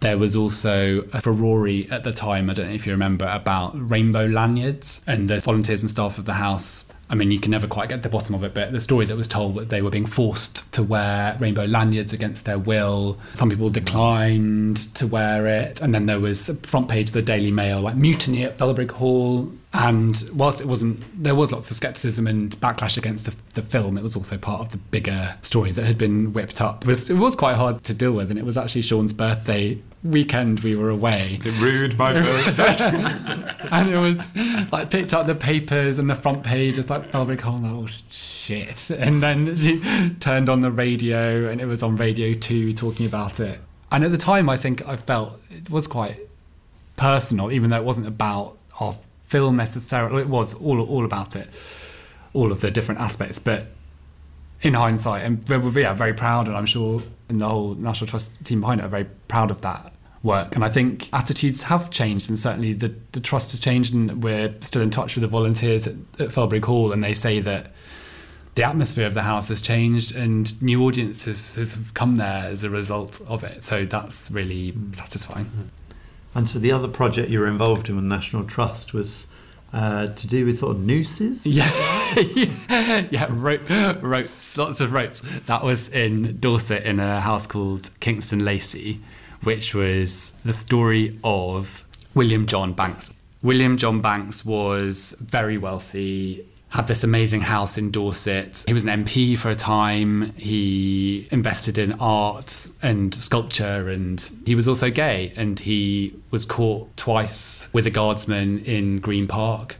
There 0.00 0.18
was 0.18 0.36
also 0.36 1.00
a 1.12 1.20
Ferrari 1.20 1.88
at 1.90 2.04
the 2.04 2.12
time, 2.12 2.48
I 2.48 2.52
don't 2.52 2.68
know 2.68 2.74
if 2.74 2.86
you 2.86 2.92
remember, 2.92 3.26
about 3.26 3.72
rainbow 3.74 4.26
lanyards, 4.26 5.00
and 5.06 5.28
the 5.28 5.40
volunteers 5.40 5.82
and 5.82 5.90
staff 5.90 6.18
of 6.18 6.26
the 6.26 6.34
house. 6.34 6.84
I 7.08 7.14
mean, 7.14 7.30
you 7.30 7.38
can 7.38 7.50
never 7.50 7.66
quite 7.66 7.88
get 7.88 7.96
to 7.96 8.02
the 8.02 8.08
bottom 8.08 8.34
of 8.34 8.42
it, 8.44 8.54
but 8.54 8.72
the 8.72 8.80
story 8.80 9.04
that 9.06 9.16
was 9.16 9.28
told 9.28 9.56
that 9.56 9.68
they 9.68 9.82
were 9.82 9.90
being 9.90 10.06
forced 10.06 10.72
to 10.72 10.82
wear 10.82 11.36
rainbow 11.38 11.64
lanyards 11.64 12.12
against 12.12 12.44
their 12.44 12.58
will. 12.58 13.18
Some 13.34 13.50
people 13.50 13.68
declined 13.70 14.76
to 14.94 15.06
wear 15.06 15.46
it, 15.46 15.80
and 15.80 15.94
then 15.94 16.06
there 16.06 16.20
was 16.20 16.48
a 16.48 16.54
front 16.54 16.88
page 16.88 17.08
of 17.08 17.14
the 17.14 17.22
Daily 17.22 17.50
Mail, 17.50 17.80
like 17.80 17.96
mutiny 17.96 18.44
at 18.44 18.58
Felbrigg 18.58 18.92
Hall. 18.92 19.52
And 19.72 20.22
whilst 20.32 20.60
it 20.60 20.68
wasn't, 20.68 21.02
there 21.20 21.34
was 21.34 21.52
lots 21.52 21.70
of 21.70 21.76
skepticism 21.76 22.26
and 22.28 22.56
backlash 22.60 22.96
against 22.96 23.26
the, 23.26 23.34
the 23.54 23.62
film. 23.62 23.98
It 23.98 24.02
was 24.02 24.16
also 24.16 24.38
part 24.38 24.60
of 24.60 24.70
the 24.70 24.78
bigger 24.78 25.36
story 25.42 25.72
that 25.72 25.84
had 25.84 25.98
been 25.98 26.32
whipped 26.32 26.60
up. 26.60 26.82
It 26.82 26.88
was, 26.88 27.10
it 27.10 27.18
was 27.18 27.34
quite 27.34 27.56
hard 27.56 27.82
to 27.84 27.94
deal 27.94 28.12
with, 28.12 28.30
and 28.30 28.38
it 28.38 28.44
was 28.44 28.56
actually 28.56 28.82
Sean's 28.82 29.12
birthday 29.12 29.78
weekend. 30.04 30.60
We 30.60 30.76
were 30.76 30.90
away, 30.90 31.40
Rude, 31.58 31.98
my 31.98 32.12
birthday. 32.12 33.66
and 33.72 33.88
it 33.88 33.98
was 33.98 34.28
like 34.70 34.90
picked 34.90 35.14
up 35.14 35.26
the 35.26 35.34
papers 35.34 35.98
and 35.98 36.08
the 36.08 36.14
front 36.14 36.44
page. 36.44 36.78
It's 36.78 36.90
like 36.90 37.10
Felbrigg 37.10 37.40
Hall. 37.40 37.60
Oh 37.64 37.88
shit! 38.10 38.90
And 38.90 39.22
then 39.22 39.56
she 39.56 39.80
turned 40.20 40.48
on 40.48 40.60
the 40.60 40.70
radio, 40.70 41.48
and 41.48 41.60
it 41.60 41.66
was 41.66 41.82
on 41.82 41.96
Radio 41.96 42.34
Two 42.34 42.72
talking 42.72 43.06
about 43.06 43.40
it. 43.40 43.58
And 43.90 44.04
at 44.04 44.10
the 44.10 44.18
time, 44.18 44.48
I 44.48 44.56
think 44.56 44.86
I 44.86 44.96
felt 44.96 45.40
it 45.50 45.70
was 45.70 45.86
quite 45.86 46.18
personal, 46.96 47.50
even 47.50 47.70
though 47.70 47.76
it 47.76 47.84
wasn't 47.84 48.06
about 48.06 48.58
our 48.80 48.96
film 49.24 49.56
necessarily. 49.56 50.22
It 50.22 50.28
was 50.28 50.54
all 50.54 50.80
all 50.80 51.04
about 51.04 51.34
it, 51.34 51.48
all 52.34 52.52
of 52.52 52.60
the 52.60 52.70
different 52.70 53.00
aspects. 53.00 53.38
But 53.38 53.66
in 54.62 54.74
hindsight, 54.74 55.24
and 55.24 55.48
we're 55.48 55.80
yeah, 55.80 55.94
very 55.94 56.14
proud, 56.14 56.46
and 56.46 56.56
I'm 56.56 56.66
sure 56.66 57.02
in 57.30 57.38
the 57.38 57.48
whole 57.48 57.74
National 57.74 58.06
Trust 58.06 58.44
team 58.44 58.60
behind 58.60 58.80
it 58.80 58.84
are 58.84 58.88
very 58.88 59.06
proud 59.28 59.50
of 59.50 59.62
that 59.62 59.93
work. 60.24 60.56
And 60.56 60.64
I 60.64 60.68
think 60.68 61.08
attitudes 61.12 61.64
have 61.64 61.90
changed, 61.90 62.28
and 62.28 62.36
certainly 62.38 62.72
the, 62.72 62.94
the 63.12 63.20
trust 63.20 63.52
has 63.52 63.60
changed, 63.60 63.94
and 63.94 64.24
we're 64.24 64.52
still 64.60 64.82
in 64.82 64.90
touch 64.90 65.14
with 65.14 65.22
the 65.22 65.28
volunteers 65.28 65.86
at, 65.86 65.94
at 66.18 66.28
Felbrigg 66.30 66.64
Hall, 66.64 66.90
and 66.92 67.04
they 67.04 67.14
say 67.14 67.38
that 67.40 67.70
the 68.56 68.64
atmosphere 68.64 69.06
of 69.06 69.14
the 69.14 69.22
house 69.22 69.48
has 69.48 69.60
changed, 69.60 70.16
and 70.16 70.60
new 70.62 70.84
audiences 70.84 71.54
have 71.74 71.94
come 71.94 72.16
there 72.16 72.46
as 72.46 72.64
a 72.64 72.70
result 72.70 73.20
of 73.28 73.44
it. 73.44 73.64
So 73.64 73.84
that's 73.84 74.30
really 74.30 74.74
satisfying. 74.92 75.70
And 76.34 76.48
so 76.48 76.58
the 76.58 76.72
other 76.72 76.88
project 76.88 77.30
you 77.30 77.38
were 77.38 77.46
involved 77.46 77.88
in 77.88 77.96
with 77.96 78.04
National 78.04 78.44
Trust 78.44 78.92
was 78.92 79.28
uh, 79.72 80.06
to 80.06 80.26
do 80.26 80.46
with 80.46 80.58
sort 80.58 80.76
of 80.76 80.82
nooses. 80.82 81.46
Yeah, 81.54 81.68
yeah, 83.10 83.26
rope, 83.28 83.68
ropes, 84.00 84.56
lots 84.56 84.80
of 84.80 84.92
ropes. 84.92 85.22
That 85.46 85.64
was 85.64 85.88
in 85.88 86.38
Dorset 86.38 86.84
in 86.84 87.00
a 87.00 87.20
house 87.20 87.46
called 87.48 87.90
Kingston 87.98 88.44
Lacy, 88.44 89.00
which 89.44 89.74
was 89.74 90.34
the 90.44 90.54
story 90.54 91.18
of 91.22 91.84
William 92.14 92.46
John 92.46 92.72
Bankes. 92.72 93.12
William 93.42 93.76
John 93.76 94.00
Bankes 94.00 94.44
was 94.44 95.14
very 95.20 95.58
wealthy, 95.58 96.46
had 96.70 96.86
this 96.86 97.04
amazing 97.04 97.42
house 97.42 97.76
in 97.76 97.90
Dorset. 97.90 98.64
He 98.66 98.72
was 98.72 98.84
an 98.84 99.04
MP 99.04 99.38
for 99.38 99.50
a 99.50 99.54
time. 99.54 100.32
He 100.36 101.28
invested 101.30 101.76
in 101.76 101.92
art 102.00 102.66
and 102.82 103.14
sculpture, 103.14 103.88
and 103.90 104.28
he 104.46 104.54
was 104.54 104.66
also 104.66 104.90
gay. 104.90 105.32
And 105.36 105.60
he 105.60 106.14
was 106.30 106.44
caught 106.44 106.96
twice 106.96 107.68
with 107.72 107.86
a 107.86 107.90
guardsman 107.90 108.64
in 108.64 109.00
Green 109.00 109.28
Park. 109.28 109.76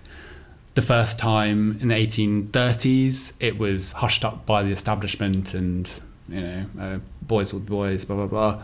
The 0.75 0.83
first 0.83 1.19
time 1.19 1.79
in 1.81 1.89
the 1.89 1.95
1830s, 1.95 3.33
it 3.41 3.59
was 3.59 3.93
hushed 3.95 4.25
up 4.25 4.45
by 4.45 4.63
the 4.63 4.71
establishment 4.71 5.55
and, 5.55 5.91
you 6.29 6.41
know, 6.41 6.67
uh, 6.79 6.99
boys 7.23 7.55
with 7.55 7.65
boys, 7.65 8.05
blah, 8.05 8.17
blah, 8.17 8.27
blah. 8.27 8.63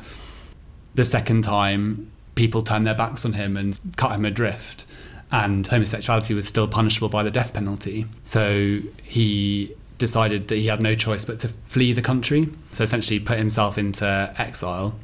The 0.95 1.05
second 1.05 1.43
time, 1.43 2.11
people 2.35 2.63
turned 2.63 2.87
their 2.87 2.95
backs 2.95 3.25
on 3.25 3.35
him 3.35 3.57
and 3.57 3.79
cut 3.97 4.13
him 4.13 4.25
adrift 4.25 4.85
and 5.33 5.67
homosexuality 5.67 6.35
was 6.35 6.49
still 6.49 6.67
punishable 6.67 7.09
by 7.09 7.23
the 7.23 7.31
death 7.31 7.55
penalty. 7.55 8.07
So 8.25 8.81
he 9.03 9.75
decided 9.99 10.49
that 10.49 10.57
he 10.57 10.67
had 10.67 10.81
no 10.81 10.95
choice 10.95 11.25
but 11.25 11.39
to 11.41 11.49
flee 11.49 11.93
the 11.93 12.03
country. 12.03 12.49
So 12.73 12.83
essentially 12.83 13.21
put 13.21 13.39
himself 13.39 13.79
into 13.79 14.35
exile. 14.39 14.97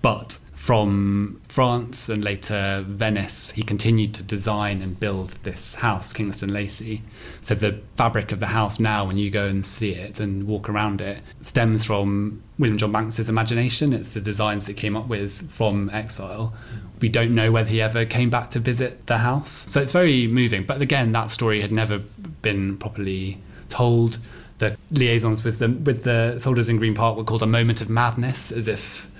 But 0.00 0.38
from 0.62 1.40
France 1.48 2.08
and 2.08 2.22
later 2.22 2.84
Venice, 2.86 3.50
he 3.50 3.64
continued 3.64 4.14
to 4.14 4.22
design 4.22 4.80
and 4.80 5.00
build 5.00 5.30
this 5.42 5.74
house, 5.74 6.12
Kingston 6.12 6.52
Lacy. 6.52 7.02
So 7.40 7.56
the 7.56 7.80
fabric 7.96 8.30
of 8.30 8.38
the 8.38 8.46
house 8.46 8.78
now, 8.78 9.04
when 9.04 9.18
you 9.18 9.28
go 9.28 9.48
and 9.48 9.66
see 9.66 9.92
it 9.92 10.20
and 10.20 10.46
walk 10.46 10.68
around 10.68 11.00
it, 11.00 11.18
stems 11.40 11.82
from 11.82 12.44
William 12.60 12.76
John 12.76 12.92
Bankes's 12.92 13.28
imagination. 13.28 13.92
It's 13.92 14.10
the 14.10 14.20
designs 14.20 14.66
that 14.66 14.74
came 14.74 14.96
up 14.96 15.08
with 15.08 15.50
from 15.50 15.90
exile. 15.90 16.54
We 17.00 17.08
don't 17.08 17.34
know 17.34 17.50
whether 17.50 17.68
he 17.68 17.82
ever 17.82 18.04
came 18.04 18.30
back 18.30 18.50
to 18.50 18.60
visit 18.60 19.08
the 19.08 19.18
house. 19.18 19.50
So 19.68 19.82
it's 19.82 19.90
very 19.90 20.28
moving. 20.28 20.64
But 20.64 20.80
again, 20.80 21.10
that 21.10 21.32
story 21.32 21.60
had 21.60 21.72
never 21.72 21.98
been 21.98 22.78
properly 22.78 23.38
told. 23.68 24.18
The 24.58 24.76
liaisons 24.92 25.42
with 25.42 25.58
the 25.58 25.70
with 25.70 26.04
the 26.04 26.38
soldiers 26.38 26.68
in 26.68 26.76
Green 26.76 26.94
Park 26.94 27.16
were 27.16 27.24
called 27.24 27.42
a 27.42 27.48
moment 27.48 27.80
of 27.80 27.90
madness, 27.90 28.52
as 28.52 28.68
if 28.68 29.10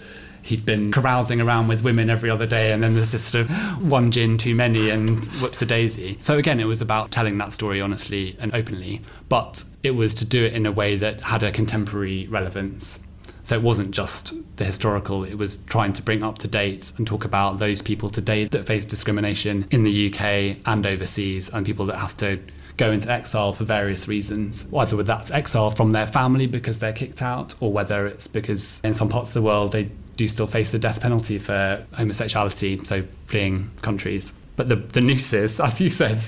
he'd 0.43 0.65
been 0.65 0.93
carousing 0.93 1.41
around 1.41 1.69
with 1.69 1.83
women 1.83 2.11
every 2.11 2.31
other 2.31 2.47
day, 2.47 2.73
and 2.73 2.83
then 2.83 2.95
there's 2.95 3.13
this 3.13 3.25
sort 3.25 3.49
of 3.49 3.91
one 3.91 4.11
gin 4.11 4.39
too 4.39 4.55
many 4.55 4.91
and 4.91 5.25
whoops 5.41 5.63
a 5.63 5.67
daisy. 5.67 6.19
So 6.21 6.39
again, 6.39 6.61
it 6.61 6.65
was 6.65 6.83
about 6.83 7.11
telling 7.11 7.39
that 7.39 7.53
story 7.53 7.81
honestly 7.81 8.37
and 8.39 8.55
openly, 8.55 9.01
but 9.29 9.65
it 9.83 9.93
was 9.93 10.15
to 10.15 10.25
do 10.25 10.45
it 10.45 10.53
in 10.53 10.67
a 10.67 10.73
way 10.73 10.97
that 10.97 11.23
had 11.23 11.43
a 11.43 11.51
contemporary 11.51 12.27
relevance. 12.27 13.01
So 13.45 13.57
it 13.57 13.63
wasn't 13.63 13.91
just 13.91 14.35
the 14.57 14.65
historical, 14.65 15.25
it 15.25 15.35
was 15.35 15.57
trying 15.57 15.93
to 15.95 16.03
bring 16.03 16.23
up 16.23 16.39
to 16.39 16.49
date 16.49 16.93
and 16.97 17.07
talk 17.07 17.25
about 17.25 17.59
those 17.59 17.83
people 17.83 18.09
today 18.09 18.45
that 18.45 18.67
face 18.67 18.85
discrimination 18.85 19.67
in 19.71 19.83
the 19.83 20.13
UK 20.13 20.59
and 20.65 20.87
overseas 20.87 21.49
and 21.49 21.67
people 21.67 21.87
that 21.87 21.97
have 21.97 22.17
to 22.19 22.39
go 22.77 22.91
into 22.91 23.11
exile 23.11 23.53
for 23.53 23.65
various 23.65 24.09
reasons. 24.09 24.69
Whether 24.71 25.03
that's 25.03 25.31
exile 25.31 25.71
from 25.71 25.91
their 25.93 26.07
family 26.07 26.47
because 26.47 26.79
they're 26.79 26.93
kicked 26.93 27.21
out, 27.21 27.55
or 27.61 27.73
whether 27.73 28.07
it's 28.07 28.27
because 28.27 28.81
in 28.85 28.95
some 28.95 29.09
parts 29.09 29.31
of 29.31 29.35
the 29.35 29.43
world 29.43 29.73
they 29.73 29.91
do 30.23 30.29
still 30.29 30.47
face 30.47 30.71
the 30.71 30.79
death 30.79 31.00
penalty 31.00 31.38
for 31.38 31.85
homosexuality, 31.95 32.85
so 32.85 33.02
fleeing 33.25 33.71
countries. 33.83 34.33
But 34.57 34.69
the, 34.69 34.76
the 34.76 35.00
nooses, 35.00 35.59
as 35.69 35.81
you 35.81 35.91
said, 35.91 36.19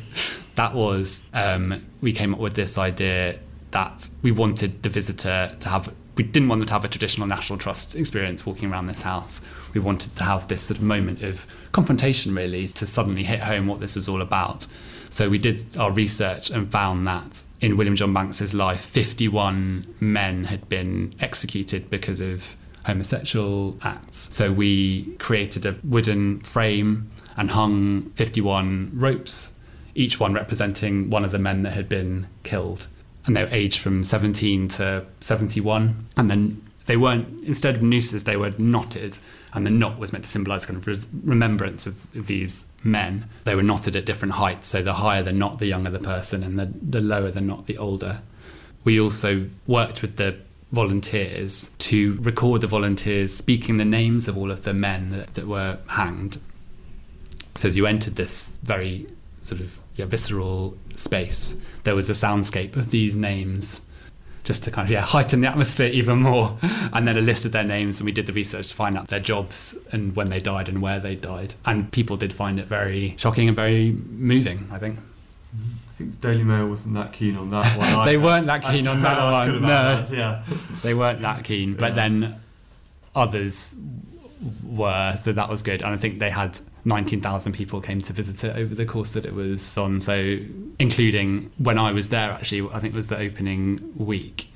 that 0.57 0.75
was, 0.75 1.27
um, 1.33 1.85
we 2.01 2.13
came 2.13 2.35
up 2.35 2.41
with 2.41 2.55
this 2.55 2.77
idea 2.79 3.39
that 3.71 4.09
we 4.23 4.33
wanted 4.33 4.83
the 4.83 4.89
visitor 4.89 5.55
to 5.61 5.69
have, 5.69 5.93
we 6.17 6.25
didn't 6.25 6.49
want 6.49 6.61
them 6.61 6.67
to 6.67 6.73
have 6.73 6.85
a 6.85 6.89
traditional 6.89 7.27
National 7.27 7.59
Trust 7.59 7.97
experience 7.97 8.47
walking 8.47 8.71
around 8.71 8.87
this 8.87 9.03
house. 9.03 9.47
We 9.73 9.81
wanted 9.81 10.17
to 10.17 10.25
have 10.25 10.49
this 10.49 10.63
sort 10.63 10.79
of 10.79 10.85
moment 10.85 11.23
of 11.23 11.47
confrontation, 11.73 12.35
really, 12.35 12.69
to 12.69 12.87
suddenly 12.87 13.25
hit 13.25 13.41
home 13.41 13.67
what 13.67 13.81
this 13.81 13.97
was 13.97 14.09
all 14.09 14.23
about. 14.23 14.67
So 15.11 15.29
we 15.29 15.39
did 15.39 15.77
our 15.77 15.93
research 15.93 16.51
and 16.51 16.71
found 16.71 17.07
that 17.07 17.45
in 17.61 17.77
William 17.77 17.95
John 17.95 18.13
Bankes's 18.13 18.55
life, 18.55 18.81
51 18.81 19.95
men 20.01 20.45
had 20.45 20.69
been 20.69 21.15
executed 21.21 21.91
because 21.91 22.21
of 22.21 22.57
homosexual 22.85 23.77
acts. 23.83 24.35
So 24.35 24.53
we 24.53 25.05
created 25.19 25.67
a 25.67 25.77
wooden 25.85 26.41
frame 26.41 27.11
and 27.37 27.51
hung 27.51 28.11
51 28.11 28.93
ropes, 28.95 29.53
each 29.95 30.21
one 30.21 30.35
representing 30.35 31.11
one 31.11 31.25
of 31.25 31.31
the 31.31 31.39
men 31.39 31.63
that 31.63 31.73
had 31.73 31.89
been 31.89 32.29
killed. 32.43 32.87
And 33.27 33.37
they 33.37 33.45
were 33.45 33.51
aged 33.51 33.81
from 33.81 34.05
17 34.05 34.69
to 34.69 35.07
71. 35.21 36.07
And 36.17 36.31
then 36.31 36.63
they 36.87 36.97
weren't, 36.97 37.45
instead 37.45 37.77
of 37.77 37.83
nooses, 37.83 38.25
they 38.25 38.37
were 38.37 38.53
knotted. 38.59 39.19
And 39.55 39.67
the 39.67 39.71
knot 39.71 39.99
was 39.99 40.13
meant 40.13 40.25
to 40.25 40.31
symbolize 40.31 40.67
kind 40.67 40.77
of 40.77 40.87
res- 40.87 41.09
remembrance 41.23 41.87
of 41.87 42.13
these 42.13 42.67
men. 42.83 43.29
They 43.45 43.55
were 43.55 43.63
knotted 43.63 43.97
at 43.97 44.05
different 44.05 44.35
heights. 44.35 44.69
So 44.69 44.83
the 44.83 44.95
higher 44.95 45.23
the 45.23 45.33
knot, 45.33 45.59
the 45.59 45.67
younger 45.67 45.91
the 45.91 46.01
person, 46.01 46.43
and 46.43 46.59
the, 46.59 46.67
the 46.67 47.01
lower 47.01 47.31
the 47.31 47.41
knot, 47.41 47.67
the 47.67 47.79
older. 47.79 48.21
We 48.83 49.01
also 49.01 49.47
worked 49.67 50.03
with 50.03 50.17
the 50.17 50.37
volunteers 50.73 51.71
to 51.79 52.15
record 52.21 52.61
the 52.61 52.67
volunteers 52.67 53.35
speaking 53.35 53.77
the 53.77 53.85
names 53.85 54.29
of 54.29 54.37
all 54.37 54.51
of 54.51 54.65
the 54.65 54.75
men 54.75 55.11
that, 55.11 55.29
that 55.35 55.47
were 55.47 55.79
hanged. 55.89 56.39
So 57.55 57.69
as 57.69 57.77
you 57.77 57.87
entered 57.87 58.17
this 58.17 58.59
very 58.63 59.07
sort 59.41 59.61
of 59.61 59.81
yeah, 59.95 60.07
visceral 60.07 60.77
space, 60.97 61.57
there 61.85 61.95
was 61.95 62.11
a 62.11 62.15
soundscape 62.15 62.77
of 62.77 62.91
these 62.91 63.15
names 63.15 63.83
just 64.43 64.63
to 64.65 64.71
kind 64.71 64.87
of 64.87 64.93
yeah 64.93 65.01
heighten 65.01 65.41
the 65.41 65.49
atmosphere 65.49 65.89
even 65.89 66.19
more. 66.19 66.59
And 66.93 67.09
then 67.09 67.17
a 67.17 67.21
list 67.21 67.45
of 67.45 67.53
their 67.53 67.65
names 67.65 67.99
and 67.99 68.05
we 68.05 68.13
did 68.13 68.27
the 68.27 68.33
research 68.33 68.69
to 68.69 68.75
find 68.75 68.97
out 68.97 69.09
their 69.09 69.21
jobs 69.21 69.77
and 69.91 70.15
when 70.15 70.31
they 70.31 70.39
died 70.39 70.69
and 70.69 70.81
where 70.81 71.01
they 71.01 71.17
died. 71.17 71.55
And 71.65 71.91
people 71.91 72.17
did 72.17 72.33
find 72.33 72.61
it 72.61 72.67
very 72.67 73.15
shocking 73.19 73.49
and 73.49 73.57
very 73.57 73.93
moving 74.11 74.69
i 74.71 74.79
think. 74.79 74.99
I 74.99 75.84
think 75.95 76.11
the 76.21 76.29
Daily 76.29 76.45
Mail 76.45 76.67
wasn't 76.69 76.95
that 76.95 77.13
keen 77.13 77.37
on 77.37 77.51
that 77.51 77.79
one. 77.79 78.07
they 78.07 78.17
weren't 78.17 78.47
that 78.47 78.63
keen 78.63 78.87
on 78.89 79.01
that 79.03 79.33
one 79.33 79.63
no 79.63 79.69
that, 79.69 80.11
yeah. 80.11 80.43
they 80.83 80.95
weren't 80.95 81.21
that 81.23 81.45
keen 81.45 81.75
but 81.75 81.91
Yeah. 81.91 81.95
then 81.95 82.37
others 83.15 83.75
were 84.65 85.15
so 85.19 85.33
that 85.33 85.49
was 85.49 85.63
good 85.63 85.81
and 85.83 85.95
i 85.95 85.97
think 85.97 86.19
they 86.19 86.31
had 86.31 86.59
19,000 86.85 87.53
people 87.53 87.81
came 87.81 88.01
to 88.03 88.13
visit 88.13 88.45
it 88.45 88.57
over 88.57 88.75
the 88.75 88.85
course 88.85 89.13
that 89.13 89.25
it 89.25 89.33
was 89.35 89.79
on 89.79 90.01
so 90.01 90.37
including 90.79 91.51
when 91.59 91.79
i 91.79 91.93
was 91.93 92.09
there 92.11 92.31
actually 92.33 92.69
i 92.75 92.79
think 92.81 92.93
it 92.93 92.97
was 92.97 93.09
the 93.09 93.19
opening 93.19 93.93
week 93.97 94.49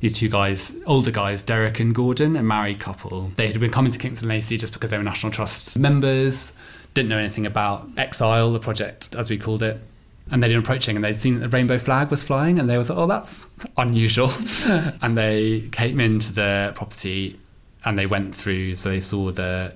these 0.00 0.12
two 0.12 0.28
guys 0.28 0.74
older 0.86 1.10
guys 1.10 1.42
derek 1.42 1.80
and 1.80 1.94
gordon 1.94 2.36
a 2.36 2.42
married 2.42 2.80
couple 2.80 3.30
they 3.36 3.46
had 3.46 3.58
been 3.60 3.70
coming 3.70 3.92
to 3.92 3.98
kingston 3.98 4.28
lacy 4.28 4.58
just 4.58 4.72
because 4.72 4.90
they 4.90 4.98
were 4.98 5.04
national 5.04 5.32
trust 5.32 5.78
members 5.78 6.52
didn't 6.92 7.08
know 7.08 7.18
anything 7.18 7.46
about 7.46 7.88
exile 7.96 8.52
the 8.52 8.60
project 8.60 9.14
as 9.14 9.30
we 9.30 9.38
called 9.38 9.62
it 9.62 9.80
and 10.30 10.42
they'd 10.42 10.48
been 10.48 10.58
approaching 10.58 10.96
and 10.96 11.04
they'd 11.04 11.18
seen 11.18 11.40
the 11.40 11.48
rainbow 11.48 11.78
flag 11.78 12.10
was 12.10 12.22
flying 12.22 12.58
and 12.58 12.68
they 12.68 12.76
were 12.76 12.84
like, 12.84 12.96
oh, 12.96 13.06
that's 13.06 13.50
unusual. 13.76 14.30
and 15.02 15.16
they 15.16 15.68
came 15.72 16.00
into 16.00 16.32
the 16.32 16.72
property 16.74 17.38
and 17.84 17.98
they 17.98 18.06
went 18.06 18.34
through, 18.34 18.74
so 18.74 18.90
they 18.90 19.00
saw 19.00 19.30
the 19.30 19.74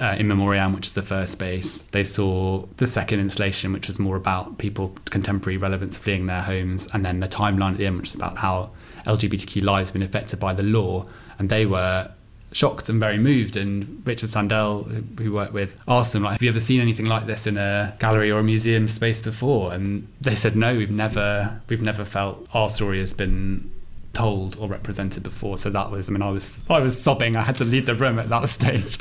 uh, 0.00 0.16
in 0.18 0.28
memoriam, 0.28 0.72
which 0.72 0.86
is 0.86 0.94
the 0.94 1.02
first 1.02 1.32
space. 1.32 1.78
They 1.90 2.04
saw 2.04 2.66
the 2.76 2.86
second 2.86 3.20
installation, 3.20 3.72
which 3.72 3.86
was 3.86 3.98
more 3.98 4.16
about 4.16 4.58
people 4.58 4.94
contemporary 5.06 5.56
relevance 5.56 5.98
fleeing 5.98 6.26
their 6.26 6.42
homes, 6.42 6.88
and 6.92 7.04
then 7.04 7.20
the 7.20 7.28
timeline 7.28 7.72
at 7.72 7.78
the 7.78 7.86
end, 7.86 7.98
which 7.98 8.08
is 8.08 8.14
about 8.14 8.38
how 8.38 8.70
LGBTQ 9.06 9.62
lives 9.62 9.88
have 9.88 9.94
been 9.94 10.02
affected 10.02 10.38
by 10.38 10.52
the 10.52 10.62
law. 10.62 11.06
And 11.38 11.48
they 11.48 11.66
were 11.66 12.12
shocked 12.52 12.88
and 12.88 13.00
very 13.00 13.18
moved. 13.18 13.56
And 13.56 14.02
Richard 14.06 14.28
Sandell, 14.28 15.18
who 15.18 15.32
worked 15.32 15.52
with, 15.52 15.80
asked 15.88 16.12
them, 16.12 16.22
like, 16.22 16.32
"Have 16.32 16.42
you 16.42 16.50
ever 16.50 16.60
seen 16.60 16.80
anything 16.80 17.06
like 17.06 17.26
this 17.26 17.46
in 17.46 17.56
a 17.56 17.94
gallery 17.98 18.30
or 18.30 18.38
a 18.38 18.44
museum 18.44 18.88
space 18.88 19.20
before?" 19.20 19.72
And 19.72 20.08
they 20.20 20.34
said, 20.34 20.56
"No, 20.56 20.76
we've 20.76 20.90
never, 20.90 21.60
we've 21.68 21.82
never 21.82 22.04
felt 22.04 22.46
our 22.54 22.68
story 22.68 23.00
has 23.00 23.12
been." 23.12 23.70
told 24.12 24.58
or 24.58 24.68
represented 24.68 25.22
before 25.22 25.56
so 25.56 25.70
that 25.70 25.90
was 25.90 26.10
i 26.10 26.12
mean 26.12 26.20
i 26.20 26.28
was 26.28 26.66
i 26.68 26.78
was 26.78 27.02
sobbing 27.02 27.34
i 27.34 27.40
had 27.40 27.56
to 27.56 27.64
leave 27.64 27.86
the 27.86 27.94
room 27.94 28.18
at 28.18 28.28
that 28.28 28.46
stage 28.50 28.98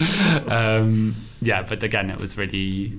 um 0.50 1.14
yeah 1.42 1.62
but 1.62 1.84
again 1.84 2.10
it 2.10 2.18
was 2.18 2.38
really 2.38 2.98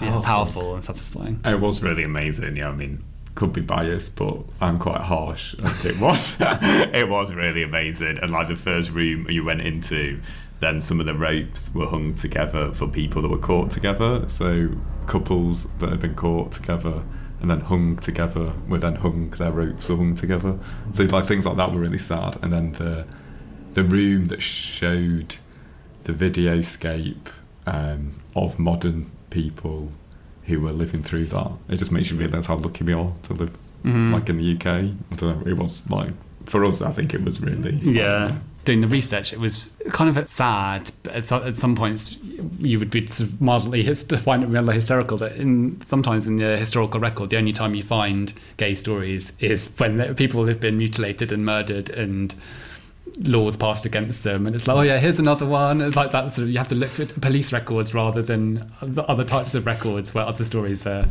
yeah, 0.00 0.20
powerful 0.22 0.74
and 0.74 0.84
satisfying 0.84 1.40
It 1.44 1.60
was 1.60 1.82
really 1.82 2.04
amazing. 2.04 2.56
Yeah, 2.56 2.68
I 2.68 2.72
mean, 2.72 3.04
could 3.34 3.52
be 3.52 3.60
biased, 3.60 4.16
but 4.16 4.44
I'm 4.60 4.78
quite 4.78 5.00
harsh. 5.00 5.54
It 5.84 6.00
was, 6.00 6.36
it 6.40 7.08
was 7.08 7.32
really 7.32 7.62
amazing. 7.62 8.18
And 8.18 8.30
like 8.30 8.48
the 8.48 8.56
first 8.56 8.90
room 8.90 9.28
you 9.28 9.44
went 9.44 9.62
into, 9.62 10.20
then 10.60 10.80
some 10.80 11.00
of 11.00 11.06
the 11.06 11.14
ropes 11.14 11.74
were 11.74 11.86
hung 11.86 12.14
together 12.14 12.72
for 12.72 12.86
people 12.86 13.22
that 13.22 13.28
were 13.28 13.38
caught 13.38 13.70
together. 13.70 14.28
So 14.28 14.70
couples 15.06 15.64
that 15.78 15.90
had 15.90 16.00
been 16.00 16.14
caught 16.14 16.52
together 16.52 17.02
and 17.40 17.50
then 17.50 17.60
hung 17.60 17.96
together 17.96 18.54
were 18.68 18.78
then 18.78 18.96
hung. 18.96 19.30
Their 19.30 19.52
ropes 19.52 19.88
were 19.88 19.96
hung 19.96 20.14
together. 20.14 20.58
So 20.92 21.02
like 21.04 21.26
things 21.26 21.44
like 21.44 21.56
that 21.56 21.72
were 21.72 21.80
really 21.80 21.98
sad. 21.98 22.38
And 22.42 22.52
then 22.52 22.72
the 22.72 23.06
the 23.74 23.82
room 23.82 24.28
that 24.28 24.40
showed 24.40 25.36
the 26.04 26.12
videoscape 26.12 27.28
um, 27.66 28.20
of 28.36 28.58
modern 28.58 29.10
people 29.30 29.90
who 30.46 30.60
were 30.60 30.72
living 30.72 31.02
through 31.02 31.24
that. 31.26 31.50
It 31.68 31.76
just 31.76 31.92
makes 31.92 32.10
you 32.10 32.16
realise 32.16 32.46
how 32.46 32.56
lucky 32.56 32.84
we 32.84 32.92
are 32.92 33.12
to 33.24 33.34
live 33.34 33.56
Mhm. 33.84 34.12
like 34.12 34.28
in 34.28 34.38
the 34.38 34.44
UK. 34.44 34.66
I 34.66 35.14
don't 35.16 35.44
know. 35.44 35.50
It 35.50 35.56
was 35.58 35.82
like 35.90 36.10
for 36.46 36.64
us. 36.64 36.80
I 36.82 36.90
think 36.90 37.12
it 37.14 37.22
was 37.24 37.40
really 37.40 37.72
yeah. 37.82 38.38
Doing 38.64 38.80
the 38.80 38.86
research, 38.86 39.34
it 39.34 39.38
was 39.38 39.70
kind 39.90 40.08
of 40.16 40.26
sad. 40.26 40.90
But 41.02 41.12
at, 41.14 41.26
some, 41.26 41.42
at 41.42 41.58
some 41.58 41.76
points, 41.76 42.16
you 42.58 42.78
would 42.78 42.88
be 42.90 43.06
sort 43.06 43.28
of 43.28 43.40
mildly 43.42 43.82
find 43.94 44.42
it 44.42 44.48
mildly 44.48 44.72
hysterical 44.74 45.18
that 45.18 45.36
in 45.36 45.82
sometimes 45.84 46.26
in 46.26 46.36
the 46.36 46.56
historical 46.56 46.98
record, 46.98 47.28
the 47.28 47.36
only 47.36 47.52
time 47.52 47.74
you 47.74 47.82
find 47.82 48.32
gay 48.56 48.74
stories 48.74 49.32
is 49.38 49.70
when 49.76 50.14
people 50.14 50.46
have 50.46 50.60
been 50.60 50.78
mutilated 50.78 51.30
and 51.30 51.44
murdered 51.44 51.90
and 51.90 52.34
laws 53.22 53.56
passed 53.56 53.86
against 53.86 54.24
them, 54.24 54.46
and 54.46 54.54
it's 54.56 54.66
like, 54.66 54.76
oh 54.76 54.80
yeah, 54.82 54.98
here's 54.98 55.18
another 55.18 55.46
one. 55.46 55.80
It's 55.80 55.96
like 55.96 56.10
that 56.12 56.30
sort 56.32 56.44
of 56.44 56.50
you 56.50 56.58
have 56.58 56.68
to 56.68 56.74
look 56.74 56.98
at 56.98 57.20
police 57.20 57.52
records 57.52 57.94
rather 57.94 58.22
than 58.22 58.70
the 58.82 59.02
other 59.04 59.24
types 59.24 59.54
of 59.54 59.66
records 59.66 60.14
where 60.14 60.24
other 60.24 60.44
stories 60.44 60.86
are, 60.86 61.06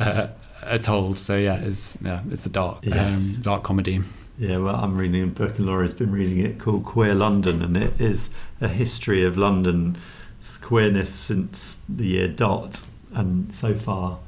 uh, 0.00 0.28
are 0.66 0.78
told. 0.78 1.16
So 1.18 1.36
yeah, 1.36 1.56
it's 1.56 1.96
yeah, 2.02 2.22
it's 2.30 2.46
a 2.46 2.50
dark 2.50 2.80
Yes. 2.82 2.96
um, 2.98 3.36
dark 3.40 3.62
comedy. 3.62 4.00
Yeah, 4.38 4.58
well, 4.58 4.76
I'm 4.76 4.96
reading 4.96 5.24
a 5.24 5.26
book, 5.26 5.58
and 5.58 5.66
Laura's 5.66 5.94
been 5.94 6.12
reading 6.12 6.38
it 6.44 6.60
called 6.60 6.84
Queer 6.84 7.14
London, 7.14 7.60
and 7.62 7.76
it 7.76 8.00
is 8.00 8.30
a 8.60 8.68
history 8.68 9.24
of 9.24 9.36
London's 9.36 9.98
queerness 10.62 11.12
since 11.12 11.82
the 11.88 12.06
year 12.06 12.28
dot. 12.28 12.84
And 13.12 13.52
so 13.54 13.74
far, 13.74 14.18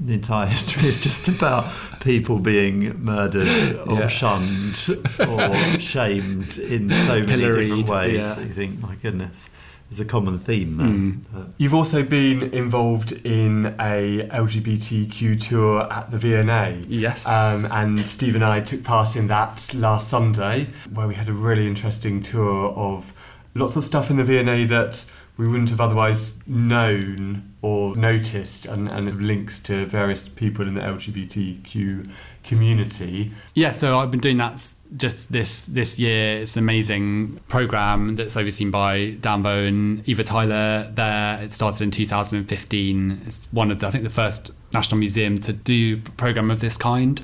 the 0.00 0.14
entire 0.14 0.46
history 0.46 0.88
is 0.88 1.02
just 1.02 1.28
about 1.28 1.72
people 2.00 2.38
being 2.38 2.96
murdered 3.02 3.48
or 3.86 3.98
Yeah. 4.00 4.06
shunned 4.08 4.98
or 5.18 5.54
shamed 5.80 6.58
in 6.58 6.90
so 6.90 7.20
many 7.20 7.42
Pilloried, 7.42 7.68
different 7.86 7.88
ways. 7.90 8.14
yeah. 8.16 8.28
So 8.28 8.40
you 8.42 8.48
think, 8.48 8.80
my 8.80 8.94
goodness, 8.96 9.50
there's 9.90 10.00
a 10.00 10.04
common 10.04 10.36
theme 10.38 10.74
there. 10.76 10.86
Mm. 10.86 11.52
You've 11.56 11.74
also 11.74 12.02
been 12.02 12.42
involved 12.54 13.12
in 13.24 13.74
a 13.80 14.28
LGBTQ 14.30 15.48
tour 15.48 15.90
at 15.92 16.10
the 16.10 16.18
V&A. 16.18 16.84
Yes. 16.88 17.26
Um, 17.26 17.66
and 17.72 18.06
Steve 18.06 18.34
and 18.34 18.44
I 18.44 18.60
took 18.60 18.84
part 18.84 19.16
in 19.16 19.26
that 19.28 19.72
last 19.74 20.08
Sunday, 20.08 20.68
where 20.92 21.08
we 21.08 21.14
had 21.14 21.28
a 21.28 21.32
really 21.32 21.66
interesting 21.66 22.20
tour 22.20 22.68
of 22.72 23.12
lots 23.54 23.76
of 23.76 23.84
stuff 23.84 24.10
in 24.10 24.16
the 24.16 24.24
V&A 24.24 24.64
that 24.64 25.06
we 25.38 25.46
wouldn't 25.46 25.70
have 25.70 25.80
otherwise 25.80 26.36
known 26.48 27.54
or 27.62 27.94
noticed, 27.94 28.66
and, 28.66 28.88
and 28.88 29.22
links 29.22 29.60
to 29.60 29.86
various 29.86 30.28
people 30.28 30.66
in 30.66 30.74
the 30.74 30.80
LGBTQ 30.80 32.10
community. 32.42 33.30
Yeah, 33.54 33.70
so 33.70 33.98
I've 33.98 34.10
been 34.10 34.20
doing 34.20 34.36
that 34.38 34.74
just 34.96 35.30
this 35.30 35.66
this 35.66 35.98
year. 35.98 36.38
It's 36.42 36.56
an 36.56 36.64
amazing 36.64 37.40
program 37.48 38.16
that's 38.16 38.36
overseen 38.36 38.72
by 38.72 39.16
Dan 39.20 39.44
Vo 39.44 39.64
and 39.64 40.08
Eva 40.08 40.24
Tyler. 40.24 40.90
There, 40.92 41.42
it 41.42 41.52
started 41.52 41.84
in 41.84 41.92
2015. 41.92 43.22
It's 43.26 43.46
one 43.52 43.70
of 43.70 43.78
the, 43.78 43.86
I 43.86 43.90
think 43.90 44.02
the 44.04 44.10
first 44.10 44.50
national 44.72 44.98
museum 44.98 45.38
to 45.38 45.52
do 45.52 46.00
a 46.04 46.10
program 46.12 46.50
of 46.50 46.58
this 46.60 46.76
kind, 46.76 47.22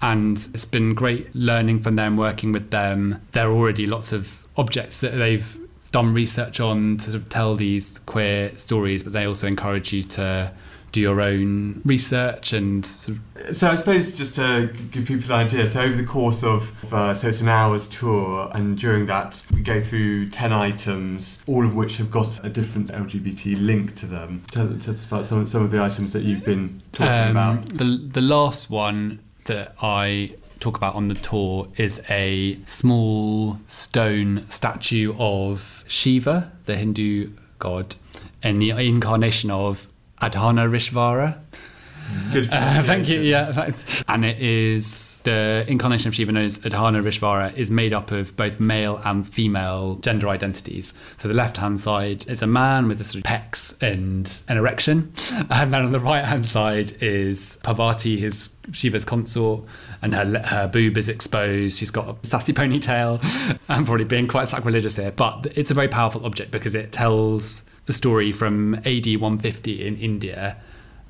and 0.00 0.36
it's 0.54 0.64
been 0.64 0.94
great 0.94 1.34
learning 1.34 1.82
from 1.82 1.96
them, 1.96 2.16
working 2.16 2.52
with 2.52 2.70
them. 2.70 3.26
There 3.32 3.48
are 3.48 3.52
already 3.52 3.86
lots 3.86 4.12
of 4.12 4.46
objects 4.56 5.00
that 5.00 5.16
they've 5.16 5.65
done 5.96 6.12
research 6.12 6.60
on 6.60 6.98
to 6.98 7.04
sort 7.04 7.14
of 7.16 7.28
tell 7.30 7.56
these 7.56 8.00
queer 8.00 8.50
stories, 8.58 9.02
but 9.02 9.12
they 9.14 9.24
also 9.24 9.46
encourage 9.46 9.94
you 9.94 10.02
to 10.02 10.52
do 10.92 11.00
your 11.00 11.20
own 11.22 11.80
research 11.86 12.52
and 12.52 12.84
sort 12.84 13.18
of 13.18 13.56
So 13.56 13.68
I 13.68 13.74
suppose 13.76 14.14
just 14.14 14.34
to 14.36 14.70
give 14.90 15.06
people 15.06 15.32
an 15.32 15.46
idea, 15.46 15.64
so 15.66 15.80
over 15.80 15.96
the 15.96 16.04
course 16.04 16.44
of, 16.44 16.60
uh, 16.92 17.14
so 17.14 17.28
it's 17.28 17.40
an 17.40 17.48
hour's 17.48 17.88
tour, 17.88 18.50
and 18.52 18.76
during 18.78 19.06
that 19.06 19.42
we 19.54 19.62
go 19.62 19.80
through 19.80 20.28
10 20.28 20.52
items, 20.52 21.42
all 21.46 21.64
of 21.64 21.74
which 21.74 21.96
have 21.96 22.10
got 22.10 22.44
a 22.44 22.50
different 22.50 22.88
LGBT 22.92 23.56
link 23.58 23.94
to 23.96 24.04
them. 24.06 24.42
Tell, 24.50 24.68
tell 24.78 24.94
us 24.94 25.06
about 25.06 25.24
some, 25.24 25.46
some 25.46 25.62
of 25.62 25.70
the 25.70 25.80
items 25.82 26.12
that 26.12 26.24
you've 26.24 26.44
been 26.44 26.82
talking 26.92 27.12
Um, 27.12 27.30
about. 27.30 27.68
The 27.70 27.88
the 28.18 28.20
last 28.20 28.68
one 28.68 29.20
that 29.44 29.74
I 29.82 30.34
talk 30.60 30.76
about 30.76 30.94
on 30.94 31.08
the 31.08 31.14
tour 31.14 31.68
is 31.76 32.02
a 32.10 32.58
small 32.64 33.58
stone 33.66 34.46
statue 34.48 35.14
of 35.18 35.84
Shiva, 35.86 36.52
the 36.64 36.76
Hindu 36.76 37.30
god, 37.58 37.96
and 38.42 38.60
the 38.60 38.70
incarnation 38.70 39.50
of 39.50 39.86
Ardhanarishvara. 40.20 41.38
Good 42.32 42.48
Uh, 42.52 42.82
thank 42.82 43.08
you. 43.08 43.20
Yeah, 43.20 43.52
thanks. 43.52 44.04
And 44.08 44.24
it 44.24 44.40
is 44.40 45.15
the 45.26 45.64
incarnation 45.66 46.06
of 46.08 46.14
Shiva 46.14 46.30
known 46.30 46.44
as 46.44 46.60
Ardhanarishvara 46.60 47.56
is 47.56 47.68
made 47.68 47.92
up 47.92 48.12
of 48.12 48.36
both 48.36 48.60
male 48.60 49.00
and 49.04 49.28
female 49.28 49.96
gender 49.96 50.28
identities. 50.28 50.94
So 51.16 51.26
the 51.26 51.34
left 51.34 51.56
hand 51.56 51.80
side 51.80 52.28
is 52.28 52.42
a 52.42 52.46
man 52.46 52.86
with 52.86 53.00
a 53.00 53.04
sort 53.04 53.24
of 53.24 53.30
pecs 53.30 53.76
and 53.82 54.32
an 54.48 54.56
erection, 54.56 55.12
and 55.50 55.74
then 55.74 55.84
on 55.84 55.90
the 55.90 55.98
right 55.98 56.24
hand 56.24 56.46
side 56.46 56.92
is 57.02 57.58
Parvati, 57.64 58.18
his 58.18 58.50
Shiva's 58.70 59.04
consort, 59.04 59.64
and 60.00 60.14
her 60.14 60.38
her 60.44 60.68
boob 60.68 60.96
is 60.96 61.08
exposed. 61.08 61.76
She's 61.76 61.90
got 61.90 62.08
a 62.08 62.26
sassy 62.26 62.52
ponytail. 62.52 63.18
I'm 63.68 63.84
probably 63.84 64.04
being 64.04 64.28
quite 64.28 64.48
sacrilegious 64.48 64.94
here, 64.94 65.10
but 65.10 65.48
it's 65.56 65.72
a 65.72 65.74
very 65.74 65.88
powerful 65.88 66.24
object 66.24 66.52
because 66.52 66.76
it 66.76 66.92
tells 66.92 67.64
the 67.86 67.92
story 67.92 68.30
from 68.30 68.76
AD 68.76 69.06
150 69.06 69.84
in 69.84 69.96
India 69.96 70.56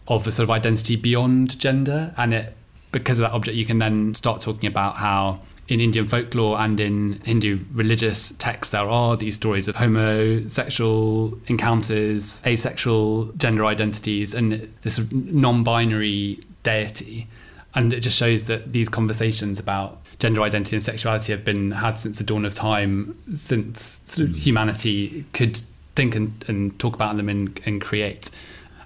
of 0.08 0.26
a 0.26 0.30
sort 0.30 0.44
of 0.44 0.50
identity 0.50 0.96
beyond 0.96 1.58
gender 1.58 2.14
and 2.16 2.32
it 2.32 2.56
because 2.92 3.18
of 3.18 3.24
that 3.24 3.34
object 3.34 3.56
you 3.56 3.64
can 3.64 3.78
then 3.78 4.14
start 4.14 4.40
talking 4.40 4.66
about 4.66 4.96
how 4.96 5.40
in 5.68 5.80
Indian 5.80 6.06
folklore 6.06 6.58
and 6.58 6.78
in 6.78 7.20
Hindu 7.24 7.58
religious 7.72 8.32
texts 8.38 8.72
there 8.72 8.88
are 8.88 9.16
these 9.16 9.36
stories 9.36 9.68
of 9.68 9.76
homosexual 9.76 11.38
encounters 11.48 12.42
asexual 12.46 13.32
gender 13.36 13.66
identities 13.66 14.34
and 14.34 14.72
this 14.82 15.00
non-binary 15.10 16.40
deity. 16.62 17.26
And 17.74 17.92
it 17.92 18.00
just 18.00 18.16
shows 18.16 18.46
that 18.46 18.72
these 18.72 18.88
conversations 18.88 19.58
about 19.58 20.00
gender 20.18 20.40
identity 20.42 20.76
and 20.76 20.82
sexuality 20.82 21.32
have 21.32 21.44
been 21.44 21.72
had 21.72 21.98
since 21.98 22.18
the 22.18 22.24
dawn 22.24 22.44
of 22.44 22.54
time 22.54 23.18
since 23.36 24.02
sort 24.06 24.28
of 24.28 24.34
mm. 24.34 24.38
humanity 24.38 25.24
could 25.32 25.60
think 25.94 26.14
and, 26.14 26.44
and 26.48 26.78
talk 26.78 26.94
about 26.94 27.16
them 27.16 27.28
and, 27.28 27.60
and 27.66 27.80
create. 27.80 28.30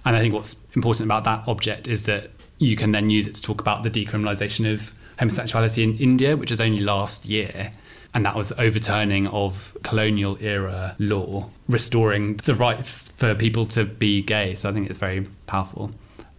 And 0.05 0.17
I 0.17 0.21
think 0.21 0.35
what's 0.35 0.57
important 0.75 1.05
about 1.05 1.25
that 1.25 1.47
object 1.47 1.87
is 1.87 2.07
that 2.07 2.31
you 2.61 2.77
can 2.77 2.93
then 2.93 3.11
use 3.11 3.27
it 3.27 3.35
to 3.35 3.43
talk 3.43 3.61
about 3.61 3.83
the 3.83 3.91
decriminalisation 3.91 4.73
of 4.73 4.93
homosexuality 5.19 5.83
in 5.83 5.97
India, 5.99 6.37
which 6.37 6.51
was 6.51 6.61
only 6.61 6.81
last 6.81 7.27
year. 7.27 7.73
And 8.15 8.25
that 8.27 8.37
was 8.37 8.53
overturning 8.53 9.29
of 9.29 9.77
colonial 9.83 10.37
era 10.41 10.95
law, 10.99 11.51
restoring 11.69 12.37
the 12.37 12.55
rights 12.55 13.11
for 13.11 13.35
people 13.35 13.67
to 13.67 13.85
be 13.85 14.23
gay. 14.23 14.55
So 14.57 14.69
I 14.69 14.73
think 14.73 14.91
it's 14.91 14.99
very 14.99 15.27
powerful. 15.47 15.91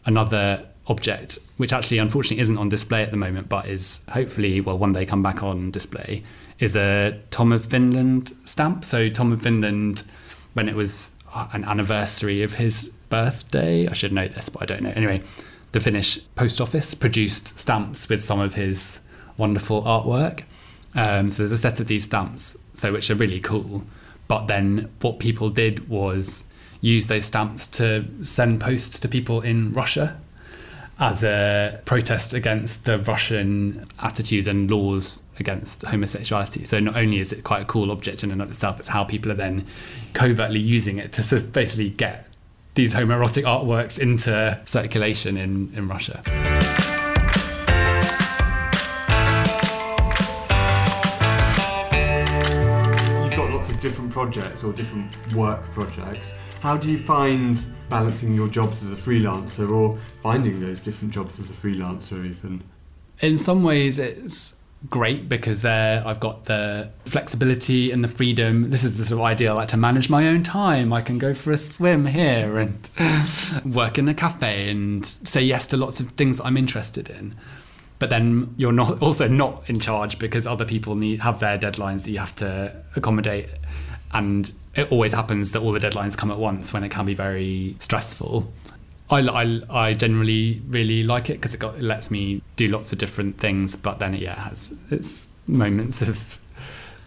Another 0.05 0.67
object, 0.88 1.39
which 1.57 1.73
actually 1.73 1.97
unfortunately 1.97 2.41
isn't 2.41 2.57
on 2.57 2.69
display 2.69 3.03
at 3.03 3.12
the 3.12 3.17
moment, 3.17 3.49
but 3.49 3.67
is 3.67 4.03
hopefully, 4.10 4.62
well, 4.62 4.77
one 4.77 4.93
day 4.93 5.05
come 5.05 5.23
back 5.23 5.43
on 5.43 5.71
display, 5.71 6.23
is 6.60 6.75
a 6.75 7.19
Tom 7.31 7.51
of 7.51 7.65
Finland 7.65 8.34
stamp. 8.45 8.86
So 8.86 9.10
Tom 9.10 9.31
of 9.31 9.41
Finland, 9.41 10.03
when 10.53 10.67
it 10.67 10.75
was 10.75 11.12
an 11.53 11.63
anniversary 11.63 12.43
of 12.43 12.55
his 12.55 12.89
birthday. 13.10 13.88
I 13.88 13.93
should 13.93 14.12
know 14.12 14.27
this, 14.27 14.49
but 14.49 14.63
I 14.63 14.65
don't 14.65 14.81
know. 14.81 14.93
Anyway, 14.95 15.21
the 15.71 15.79
Finnish 15.79 16.19
post 16.36 16.60
office 16.60 16.93
produced 16.93 17.57
stamps 17.60 18.10
with 18.10 18.23
some 18.23 18.39
of 18.39 18.55
his 18.55 19.01
wonderful 19.38 19.84
artwork. 19.84 20.43
Um, 20.93 21.29
so 21.29 21.43
there's 21.43 21.51
a 21.51 21.57
set 21.57 21.79
of 21.79 21.88
these 21.88 22.05
stamps, 22.05 22.57
so 22.73 22.91
which 22.91 23.10
are 23.10 23.15
really 23.15 23.39
cool. 23.39 23.84
But 24.27 24.47
then 24.47 24.89
what 25.01 25.19
people 25.19 25.49
did 25.49 25.89
was 25.89 26.45
use 26.81 27.07
those 27.07 27.25
stamps 27.25 27.67
to 27.67 28.05
send 28.23 28.60
posts 28.60 28.99
to 28.99 29.07
people 29.07 29.41
in 29.41 29.71
Russia 29.73 30.19
as 30.99 31.23
a 31.23 31.81
protest 31.86 32.34
against 32.34 32.86
the 32.86 32.99
Russian 32.99 33.88
attitudes 34.03 34.45
and 34.45 34.69
laws 34.69 35.23
against 35.39 35.81
homosexuality. 35.84 36.65
So 36.65 36.79
not 36.79 36.95
only 36.95 37.19
is 37.19 37.34
it 37.34 37.43
quite 37.43 37.63
a 37.63 37.65
cool 37.65 37.91
object 37.91 38.23
in 38.23 38.31
and 38.31 38.41
of 38.41 38.49
itself, 38.49 38.77
it's 38.79 38.89
how 38.89 39.03
people 39.03 39.31
are 39.31 39.36
then 39.36 39.65
covertly 40.13 40.60
using 40.60 40.99
it 40.99 41.12
to 41.13 41.23
sort 41.23 41.41
of 41.41 41.51
basically 41.51 41.89
get 41.89 42.27
these 42.73 42.93
homoerotic 42.93 43.43
artworks 43.43 43.99
into 43.99 44.60
circulation 44.65 45.38
in, 45.38 45.71
in 45.75 45.88
Russia. 45.88 46.21
You've 53.23 53.36
got 53.36 53.51
lots 53.51 53.69
of 53.69 53.79
different 53.81 54.12
projects 54.12 54.63
or 54.63 54.71
different 54.71 55.34
work 55.34 55.62
projects. 55.71 56.34
How 56.62 56.77
do 56.77 56.89
you 56.89 56.97
find 56.97 57.60
balancing 57.89 58.34
your 58.34 58.47
jobs 58.47 58.84
as 58.84 58.91
a 58.93 58.95
freelancer 58.95 59.69
or 59.69 59.97
finding 59.97 60.60
those 60.62 60.81
different 60.84 61.13
jobs 61.13 61.39
as 61.39 61.49
a 61.49 61.53
freelancer 61.53 62.25
even? 62.25 62.63
In 63.19 63.38
some 63.38 63.63
ways, 63.63 63.99
it's 63.99 64.55
great 64.89 65.30
because 65.30 65.62
there 65.62 66.06
I've 66.06 66.20
got 66.20 66.46
the 66.46 66.89
flexibility 67.06 67.91
and 67.91 68.04
the 68.04 68.08
freedom. 68.08 68.70
This 68.70 68.84
is 68.84 68.98
the 68.98 69.06
sort 69.06 69.20
of 69.20 69.26
idea 69.26 69.52
I 69.52 69.54
like 69.54 69.67
to 69.70 69.78
manage 69.78 70.10
my 70.10 70.28
own 70.28 70.44
time. 70.44 70.91
I 70.91 71.02
can 71.02 71.17
go 71.17 71.34
for 71.34 71.52
a 71.52 71.58
swim 71.58 72.06
here 72.08 72.58
and 72.58 72.89
work 73.65 73.98
in 73.98 74.08
a 74.08 74.13
cafe 74.13 74.70
and 74.70 75.06
say 75.06 75.41
yes 75.41 75.67
to 75.67 75.78
lots 75.78 76.00
of 76.00 76.10
things 76.12 76.41
I'm 76.41 76.58
interested 76.58 77.10
in. 77.10 77.36
But 78.00 78.10
then 78.10 78.56
you're 78.58 78.72
not 78.72 79.02
also 79.04 79.28
not 79.28 79.70
in 79.70 79.80
charge 79.80 80.17
because 80.17 80.48
other 80.48 80.65
people 80.65 80.96
need 80.96 81.22
have 81.22 81.39
their 81.39 81.58
deadlines 81.58 82.06
that 82.06 82.12
you 82.12 82.20
have 82.20 82.36
to 82.38 82.76
accommodate, 82.96 83.50
and 84.12 84.52
it 84.76 84.91
always 84.91 85.13
happens 85.13 85.52
that 85.52 85.62
all 85.62 85.72
the 85.72 85.80
deadlines 85.80 86.17
come 86.17 86.32
at 86.32 86.39
once 86.39 86.74
when 86.74 86.84
it 86.84 86.89
can 86.89 87.06
be 87.06 87.13
very 87.13 87.76
stressful. 87.80 88.52
I, 89.12 89.19
I, 89.19 89.62
I 89.69 89.93
generally 89.93 90.62
really 90.67 91.04
like 91.04 91.30
it 91.30 91.34
because 91.34 91.54
it, 91.54 91.62
it 91.62 91.82
lets 91.82 92.10
me 92.10 92.41
do 92.56 92.67
lots 92.67 92.91
of 92.93 92.97
different 92.97 93.38
things, 93.38 93.76
but 93.76 94.00
then 94.00 94.13
it, 94.13 94.21
yeah, 94.21 94.36
has 94.36 94.76
its 94.89 95.28
moments 95.47 96.02
of 96.02 96.39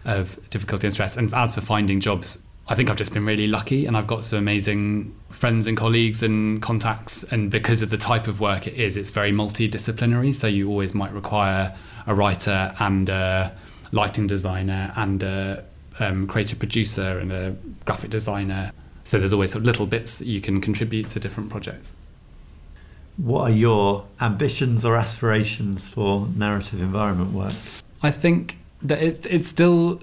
of 0.05 0.39
difficulty 0.51 0.85
and 0.85 0.93
stress. 0.93 1.17
And 1.17 1.33
as 1.33 1.55
for 1.55 1.61
finding 1.61 1.99
jobs, 1.99 2.43
I 2.67 2.75
think 2.75 2.89
I've 2.89 2.95
just 2.95 3.13
been 3.13 3.25
really 3.25 3.47
lucky, 3.47 3.85
and 3.85 3.97
I've 3.97 4.07
got 4.07 4.23
some 4.23 4.39
amazing 4.39 5.15
friends 5.29 5.67
and 5.67 5.75
colleagues 5.75 6.23
and 6.23 6.61
contacts. 6.61 7.23
And 7.23 7.51
because 7.51 7.81
of 7.81 7.89
the 7.89 7.97
type 7.97 8.27
of 8.27 8.39
work 8.39 8.67
it 8.67 8.75
is, 8.75 8.97
it's 8.97 9.11
very 9.11 9.31
multidisciplinary. 9.31 10.33
So 10.35 10.47
you 10.47 10.69
always 10.69 10.93
might 10.93 11.11
require 11.11 11.75
a 12.07 12.13
writer 12.13 12.73
and 12.79 13.09
a 13.09 13.55
lighting 13.91 14.27
designer 14.27 14.93
and 14.95 15.23
a 15.23 15.63
um, 15.99 16.27
creative 16.27 16.59
producer 16.59 17.19
and 17.19 17.31
a 17.31 17.55
graphic 17.85 18.11
designer. 18.11 18.71
So 19.05 19.19
there's 19.19 19.31
always 19.31 19.51
sort 19.51 19.61
of 19.61 19.65
little 19.65 19.85
bits 19.85 20.17
that 20.17 20.27
you 20.27 20.41
can 20.41 20.59
contribute 20.59 21.09
to 21.11 21.19
different 21.19 21.49
projects. 21.49 21.93
What 23.17 23.41
are 23.43 23.53
your 23.53 24.05
ambitions 24.19 24.83
or 24.83 24.97
aspirations 24.97 25.87
for 25.87 26.27
narrative 26.35 26.81
environment 26.81 27.31
work? 27.31 27.53
I 28.01 28.11
think 28.11 28.57
that 28.81 29.01
it, 29.01 29.25
it's 29.29 29.47
still, 29.47 30.01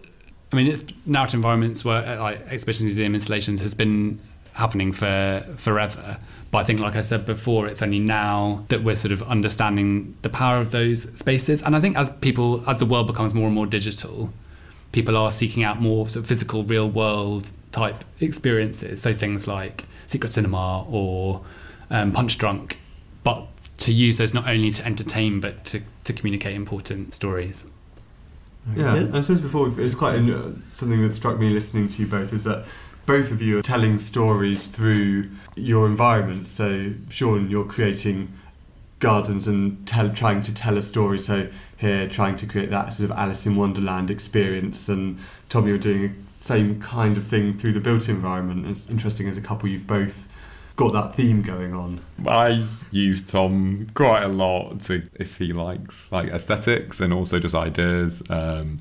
I 0.52 0.56
mean, 0.56 0.68
it's 0.68 0.84
narrative 1.04 1.34
environments 1.34 1.84
where 1.84 2.18
like 2.18 2.40
exhibition 2.48 2.86
museum 2.86 3.14
installations 3.14 3.60
has 3.62 3.74
been 3.74 4.20
happening 4.54 4.92
for 4.92 5.44
forever. 5.56 6.18
But 6.52 6.58
I 6.58 6.64
think, 6.64 6.80
like 6.80 6.94
I 6.94 7.00
said 7.00 7.26
before, 7.26 7.66
it's 7.66 7.82
only 7.82 7.98
now 7.98 8.64
that 8.68 8.84
we're 8.84 8.96
sort 8.96 9.12
of 9.12 9.22
understanding 9.24 10.16
the 10.22 10.28
power 10.28 10.60
of 10.60 10.70
those 10.70 11.12
spaces. 11.18 11.60
And 11.62 11.74
I 11.74 11.80
think 11.80 11.96
as 11.96 12.08
people, 12.08 12.62
as 12.68 12.78
the 12.78 12.86
world 12.86 13.08
becomes 13.08 13.34
more 13.34 13.46
and 13.46 13.54
more 13.54 13.66
digital, 13.66 14.32
people 14.92 15.16
are 15.16 15.32
seeking 15.32 15.62
out 15.64 15.80
more 15.80 16.08
sort 16.08 16.22
of 16.24 16.28
physical, 16.28 16.62
real 16.64 16.88
world 16.88 17.50
type 17.72 18.04
experiences. 18.20 19.02
So 19.02 19.12
things 19.14 19.46
like 19.48 19.84
Secret 20.06 20.28
Cinema 20.30 20.84
or 20.88 21.42
um, 21.90 22.12
Punchdrunk, 22.12 22.74
but 23.24 23.46
to 23.78 23.92
use 23.92 24.18
those 24.18 24.32
not 24.32 24.46
only 24.48 24.70
to 24.70 24.84
entertain 24.86 25.40
but 25.40 25.64
to, 25.66 25.80
to 26.04 26.12
communicate 26.12 26.54
important 26.54 27.14
stories. 27.14 27.64
Yeah, 28.76 28.92
good. 28.98 29.16
I 29.16 29.20
suppose 29.22 29.40
before 29.40 29.68
we- 29.68 29.82
it's 29.84 29.94
quite 29.94 30.16
uh, 30.20 30.50
something 30.76 31.02
that 31.02 31.14
struck 31.14 31.38
me 31.38 31.50
listening 31.50 31.88
to 31.88 32.02
you 32.02 32.06
both 32.08 32.32
is 32.32 32.44
that 32.44 32.64
both 33.06 33.32
of 33.32 33.42
you 33.42 33.58
are 33.58 33.62
telling 33.62 33.98
stories 33.98 34.68
through 34.68 35.28
your 35.56 35.86
environments. 35.86 36.48
So, 36.48 36.92
Sean, 37.08 37.50
you're 37.50 37.64
creating 37.64 38.32
gardens 39.02 39.48
and 39.48 39.86
tell, 39.86 40.08
trying 40.10 40.40
to 40.42 40.54
tell 40.54 40.78
a 40.78 40.82
story. 40.82 41.18
So 41.18 41.48
here, 41.76 42.08
trying 42.08 42.36
to 42.36 42.46
create 42.46 42.70
that 42.70 42.94
sort 42.94 43.10
of 43.10 43.18
Alice 43.18 43.44
in 43.46 43.56
Wonderland 43.56 44.10
experience, 44.10 44.88
and 44.88 45.18
Tom, 45.50 45.66
you're 45.66 45.76
doing 45.76 46.24
the 46.38 46.44
same 46.44 46.80
kind 46.80 47.18
of 47.18 47.26
thing 47.26 47.58
through 47.58 47.72
the 47.72 47.80
built 47.80 48.08
environment. 48.08 48.66
It's 48.66 48.88
interesting 48.88 49.28
as 49.28 49.36
a 49.36 49.42
couple, 49.42 49.68
you've 49.68 49.86
both 49.86 50.28
got 50.76 50.92
that 50.92 51.14
theme 51.14 51.42
going 51.42 51.74
on. 51.74 52.00
I 52.26 52.64
use 52.90 53.22
Tom 53.22 53.88
quite 53.92 54.22
a 54.22 54.28
lot 54.28 54.80
to 54.82 55.02
if 55.14 55.36
he 55.36 55.52
likes 55.52 56.10
like 56.10 56.28
aesthetics 56.28 57.00
and 57.00 57.12
also 57.12 57.38
just 57.38 57.54
ideas. 57.54 58.22
Um, 58.30 58.78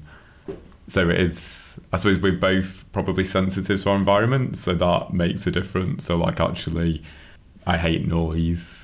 so 0.87 1.09
it 1.09 1.19
is. 1.19 1.57
I 1.93 1.97
suppose 1.97 2.19
we're 2.19 2.33
both 2.33 2.85
probably 2.91 3.25
sensitive 3.25 3.81
to 3.81 3.89
our 3.89 3.95
environment, 3.95 4.57
so 4.57 4.73
that 4.75 5.13
makes 5.13 5.47
a 5.47 5.51
difference. 5.51 6.05
So 6.05 6.17
like 6.17 6.39
actually, 6.39 7.01
I 7.65 7.77
hate 7.77 8.07
noise. 8.07 8.80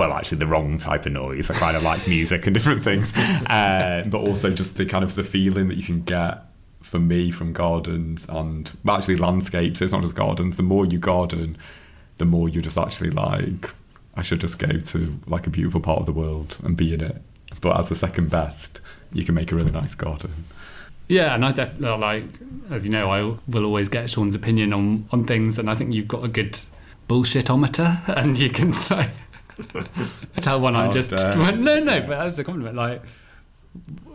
Well, 0.00 0.14
actually, 0.14 0.38
the 0.38 0.46
wrong 0.46 0.78
type 0.78 1.04
of 1.04 1.12
noise. 1.12 1.50
I 1.50 1.54
kind 1.56 1.76
of 1.76 1.82
like 1.82 2.08
music 2.08 2.46
and 2.46 2.54
different 2.54 2.82
things, 2.82 3.14
uh, 3.14 4.02
but 4.06 4.22
also 4.22 4.48
just 4.48 4.78
the 4.78 4.86
kind 4.86 5.04
of 5.04 5.14
the 5.14 5.22
feeling 5.22 5.68
that 5.68 5.76
you 5.76 5.82
can 5.82 6.00
get 6.00 6.38
for 6.80 6.98
me 6.98 7.30
from 7.30 7.52
gardens 7.52 8.26
and 8.30 8.72
well, 8.82 8.96
actually 8.96 9.16
landscapes. 9.16 9.82
It's 9.82 9.92
not 9.92 10.00
just 10.00 10.14
gardens. 10.14 10.56
The 10.56 10.62
more 10.62 10.86
you 10.86 10.98
garden, 10.98 11.58
the 12.16 12.24
more 12.24 12.48
you're 12.48 12.62
just 12.62 12.78
actually 12.78 13.10
like, 13.10 13.74
I 14.14 14.22
should 14.22 14.40
just 14.40 14.58
go 14.58 14.70
to 14.70 15.20
like 15.26 15.46
a 15.46 15.50
beautiful 15.50 15.82
part 15.82 15.98
of 15.98 16.06
the 16.06 16.12
world 16.12 16.56
and 16.64 16.78
be 16.78 16.94
in 16.94 17.02
it. 17.02 17.20
But 17.60 17.78
as 17.78 17.90
a 17.90 17.94
second 17.94 18.30
best, 18.30 18.80
you 19.12 19.22
can 19.22 19.34
make 19.34 19.52
a 19.52 19.54
really 19.54 19.70
nice 19.70 19.94
garden. 19.94 20.32
Yeah, 21.08 21.34
and 21.34 21.44
I 21.44 21.52
definitely 21.52 21.98
like, 21.98 22.24
as 22.70 22.86
you 22.86 22.90
know, 22.90 23.10
I 23.10 23.36
will 23.48 23.66
always 23.66 23.90
get 23.90 24.08
Sean's 24.08 24.34
opinion 24.34 24.72
on 24.72 25.06
on 25.12 25.24
things, 25.24 25.58
and 25.58 25.68
I 25.68 25.74
think 25.74 25.92
you've 25.92 26.08
got 26.08 26.24
a 26.24 26.28
good 26.28 26.58
bullshitometer, 27.06 28.08
and 28.16 28.38
you 28.38 28.48
can 28.48 28.72
like 28.88 29.10
tell 30.42 30.60
when 30.60 30.76
I'm 30.76 30.86
How 30.86 30.92
just 30.92 31.12
when, 31.12 31.64
no, 31.64 31.80
no, 31.80 32.00
but 32.00 32.08
that's 32.18 32.38
a 32.38 32.44
compliment. 32.44 32.76
Like 32.76 33.02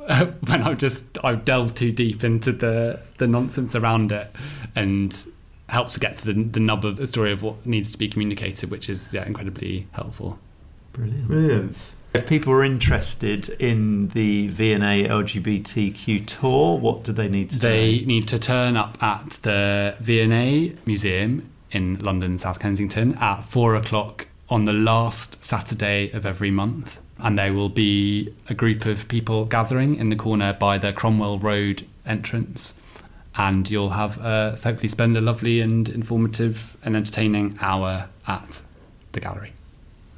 when 0.48 0.64
I've 0.64 0.78
just 0.78 1.18
I've 1.24 1.46
delved 1.46 1.78
too 1.78 1.92
deep 1.92 2.24
into 2.24 2.52
the 2.52 3.00
the 3.18 3.28
nonsense 3.28 3.76
around 3.76 4.12
it, 4.12 4.30
and 4.76 5.26
helps 5.70 5.94
to 5.96 6.00
get 6.00 6.18
to 6.20 6.34
the 6.34 6.44
the 6.44 6.60
nub 6.60 6.86
of 6.86 6.98
the 6.98 7.08
story 7.08 7.32
of 7.32 7.42
what 7.42 7.66
needs 7.66 7.92
to 7.92 7.98
be 7.98 8.08
communicated, 8.08 8.70
which 8.70 8.90
is 8.90 9.14
yeah 9.14 9.26
incredibly 9.26 9.88
helpful. 9.94 10.40
Brilliant. 10.94 11.28
Brilliant. 11.28 11.96
If 12.14 12.28
people 12.28 12.54
are 12.54 12.64
interested 12.64 13.50
in 13.62 14.08
the 14.10 14.48
V&A 14.48 15.06
LGBTQ 15.06 16.26
tour, 16.26 16.78
what 16.80 17.04
do 17.04 17.12
they 17.12 17.28
need 17.28 17.50
to 17.50 17.60
They 17.60 18.00
know? 18.00 18.06
need 18.06 18.28
to 18.30 18.40
turn 18.40 18.78
up 18.78 19.02
at 19.04 19.32
the 19.42 19.98
V&A 20.00 20.76
Museum 20.86 21.50
in 21.72 22.00
London, 22.00 22.38
South 22.38 22.60
Kensington 22.60 23.16
at 23.16 23.42
four 23.42 23.76
o'clock 23.76 24.28
on 24.50 24.66
the 24.66 24.74
last 24.74 25.44
Saturday 25.44 26.12
of 26.12 26.26
every 26.26 26.52
month. 26.52 27.00
And 27.18 27.38
there 27.38 27.54
will 27.54 27.70
be 27.70 28.34
a 28.50 28.54
group 28.54 28.86
of 28.86 29.08
people 29.08 29.46
gathering 29.46 29.96
in 29.96 30.10
the 30.10 30.16
corner 30.16 30.54
by 30.54 30.78
the 30.78 30.92
Cromwell 30.92 31.40
Road 31.40 31.86
entrance. 32.06 32.74
And 33.38 33.70
you'll 33.70 33.92
have 33.92 34.18
uh, 34.20 34.56
so 34.56 34.70
hopefully 34.70 34.90
spend 34.90 35.18
a 35.18 35.22
lovely 35.22 35.62
and 35.62 35.88
informative 35.90 36.78
and 36.84 36.96
entertaining 36.96 37.58
hour 37.62 38.10
at 38.28 38.62
the 39.14 39.20
gallery. 39.20 39.54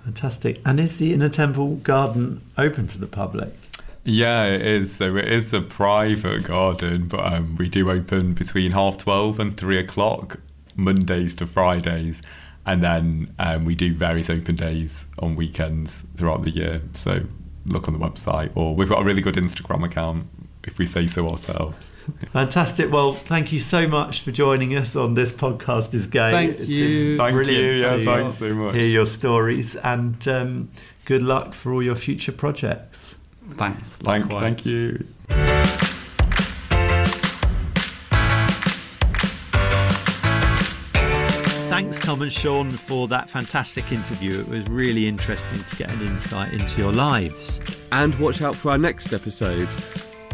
Fantastic. 0.03 0.61
And 0.65 0.79
is 0.79 0.97
the 0.97 1.13
Inner 1.13 1.29
Temple 1.29 1.75
Garden 1.77 2.41
open 2.57 2.87
to 2.87 2.97
the 2.97 3.07
public? 3.07 3.53
Yeah, 4.03 4.45
it 4.45 4.61
is. 4.61 4.95
So 4.95 5.17
it 5.17 5.27
is 5.27 5.53
a 5.53 5.61
private 5.61 6.45
garden, 6.45 7.07
but 7.07 7.19
um, 7.33 7.57
we 7.57 7.67
do 7.67 7.91
open 7.91 8.33
between 8.33 8.71
half 8.71 8.97
twelve 8.97 9.39
and 9.39 9.57
three 9.57 9.77
o'clock, 9.77 10.39
Mondays 10.75 11.35
to 11.35 11.45
Fridays, 11.45 12.21
and 12.67 12.83
then 12.83 13.33
um, 13.39 13.65
we 13.65 13.73
do 13.73 13.93
various 13.93 14.29
open 14.29 14.55
days 14.55 15.07
on 15.19 15.35
weekends 15.35 16.03
throughout 16.15 16.43
the 16.43 16.51
year. 16.51 16.81
So 16.93 17.21
look 17.65 17.87
on 17.87 17.93
the 17.97 17.99
website, 17.99 18.51
or 18.55 18.75
we've 18.75 18.89
got 18.89 19.01
a 19.01 19.05
really 19.05 19.21
good 19.21 19.35
Instagram 19.35 19.83
account, 19.85 20.27
if 20.63 20.77
we 20.77 20.85
say 20.85 21.07
so 21.07 21.27
ourselves. 21.29 21.95
Fantastic. 22.33 22.91
Well, 22.91 23.13
thank 23.13 23.51
you 23.53 23.59
so 23.59 23.87
much 23.87 24.21
for 24.21 24.31
joining 24.31 24.75
us 24.75 24.95
on 24.95 25.13
this 25.13 25.31
podcast 25.31 25.93
is 25.95 26.07
gay. 26.07 26.31
Thank 26.31 26.59
It's 26.59 26.69
you. 26.69 27.09
been 27.09 27.17
Thank 27.17 27.33
brilliant 27.33 27.63
you. 27.63 27.71
Yeah, 27.81 27.97
thanks 28.03 28.35
so 28.35 28.53
much. 28.53 28.75
hear 28.75 28.85
your 28.85 29.05
stories 29.05 29.75
and 29.77 30.27
um, 30.27 30.69
good 31.05 31.23
luck 31.23 31.53
for 31.53 31.71
all 31.73 31.81
your 31.81 31.95
future 31.95 32.33
projects. 32.33 33.15
Thanks. 33.51 33.95
Thank, 33.95 34.25
likewise. 34.25 34.41
thank 34.41 34.65
you. 34.65 35.07
Thanks, 41.77 41.99
Tom 41.99 42.23
and 42.23 42.33
Sean, 42.33 42.71
for 42.71 43.07
that 43.09 43.29
fantastic 43.29 43.91
interview. 43.91 44.39
It 44.39 44.47
was 44.47 44.67
really 44.67 45.07
interesting 45.07 45.63
to 45.63 45.75
get 45.75 45.91
an 45.91 46.01
insight 46.01 46.51
into 46.51 46.81
your 46.81 46.91
lives. 46.91 47.61
And 47.91 48.15
watch 48.15 48.41
out 48.41 48.55
for 48.55 48.71
our 48.71 48.79
next 48.79 49.13
episode. 49.13 49.69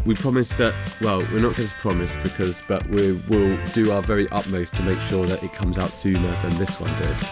We 0.06 0.14
promise 0.14 0.48
that, 0.56 0.74
well, 1.02 1.18
we're 1.18 1.40
not 1.40 1.54
going 1.54 1.68
to 1.68 1.74
promise 1.74 2.16
because, 2.22 2.62
but 2.66 2.86
we 2.86 3.12
will 3.28 3.62
do 3.74 3.92
our 3.92 4.00
very 4.00 4.26
utmost 4.30 4.74
to 4.76 4.82
make 4.84 4.98
sure 5.02 5.26
that 5.26 5.42
it 5.42 5.52
comes 5.52 5.76
out 5.76 5.90
sooner 5.90 6.30
than 6.40 6.56
this 6.56 6.80
one 6.80 6.96
did. 6.96 7.28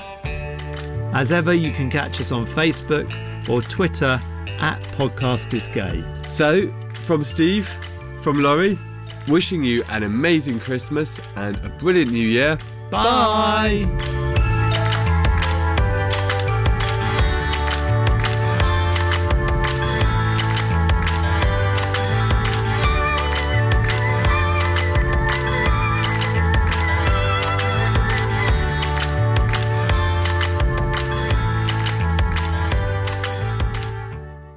As 1.15 1.33
ever, 1.33 1.55
you 1.55 1.73
can 1.73 1.89
catch 1.89 2.21
us 2.21 2.33
on 2.33 2.45
Facebook 2.45 3.09
or 3.49 3.63
Twitter 3.63 4.21
at 4.61 4.83
Podcast 4.99 5.55
is 5.55 5.69
Gay. 5.69 6.05
So, 6.29 6.71
from 6.93 7.23
Steve, 7.23 7.67
from 8.19 8.37
Laurie, 8.37 8.79
wishing 9.27 9.63
you 9.63 9.83
an 9.89 10.03
amazing 10.03 10.61
Christmas 10.61 11.19
and 11.37 11.57
a 11.65 11.71
brilliant 11.71 12.13
new 12.13 12.29
year. 12.29 12.59
Bye. 12.93 13.89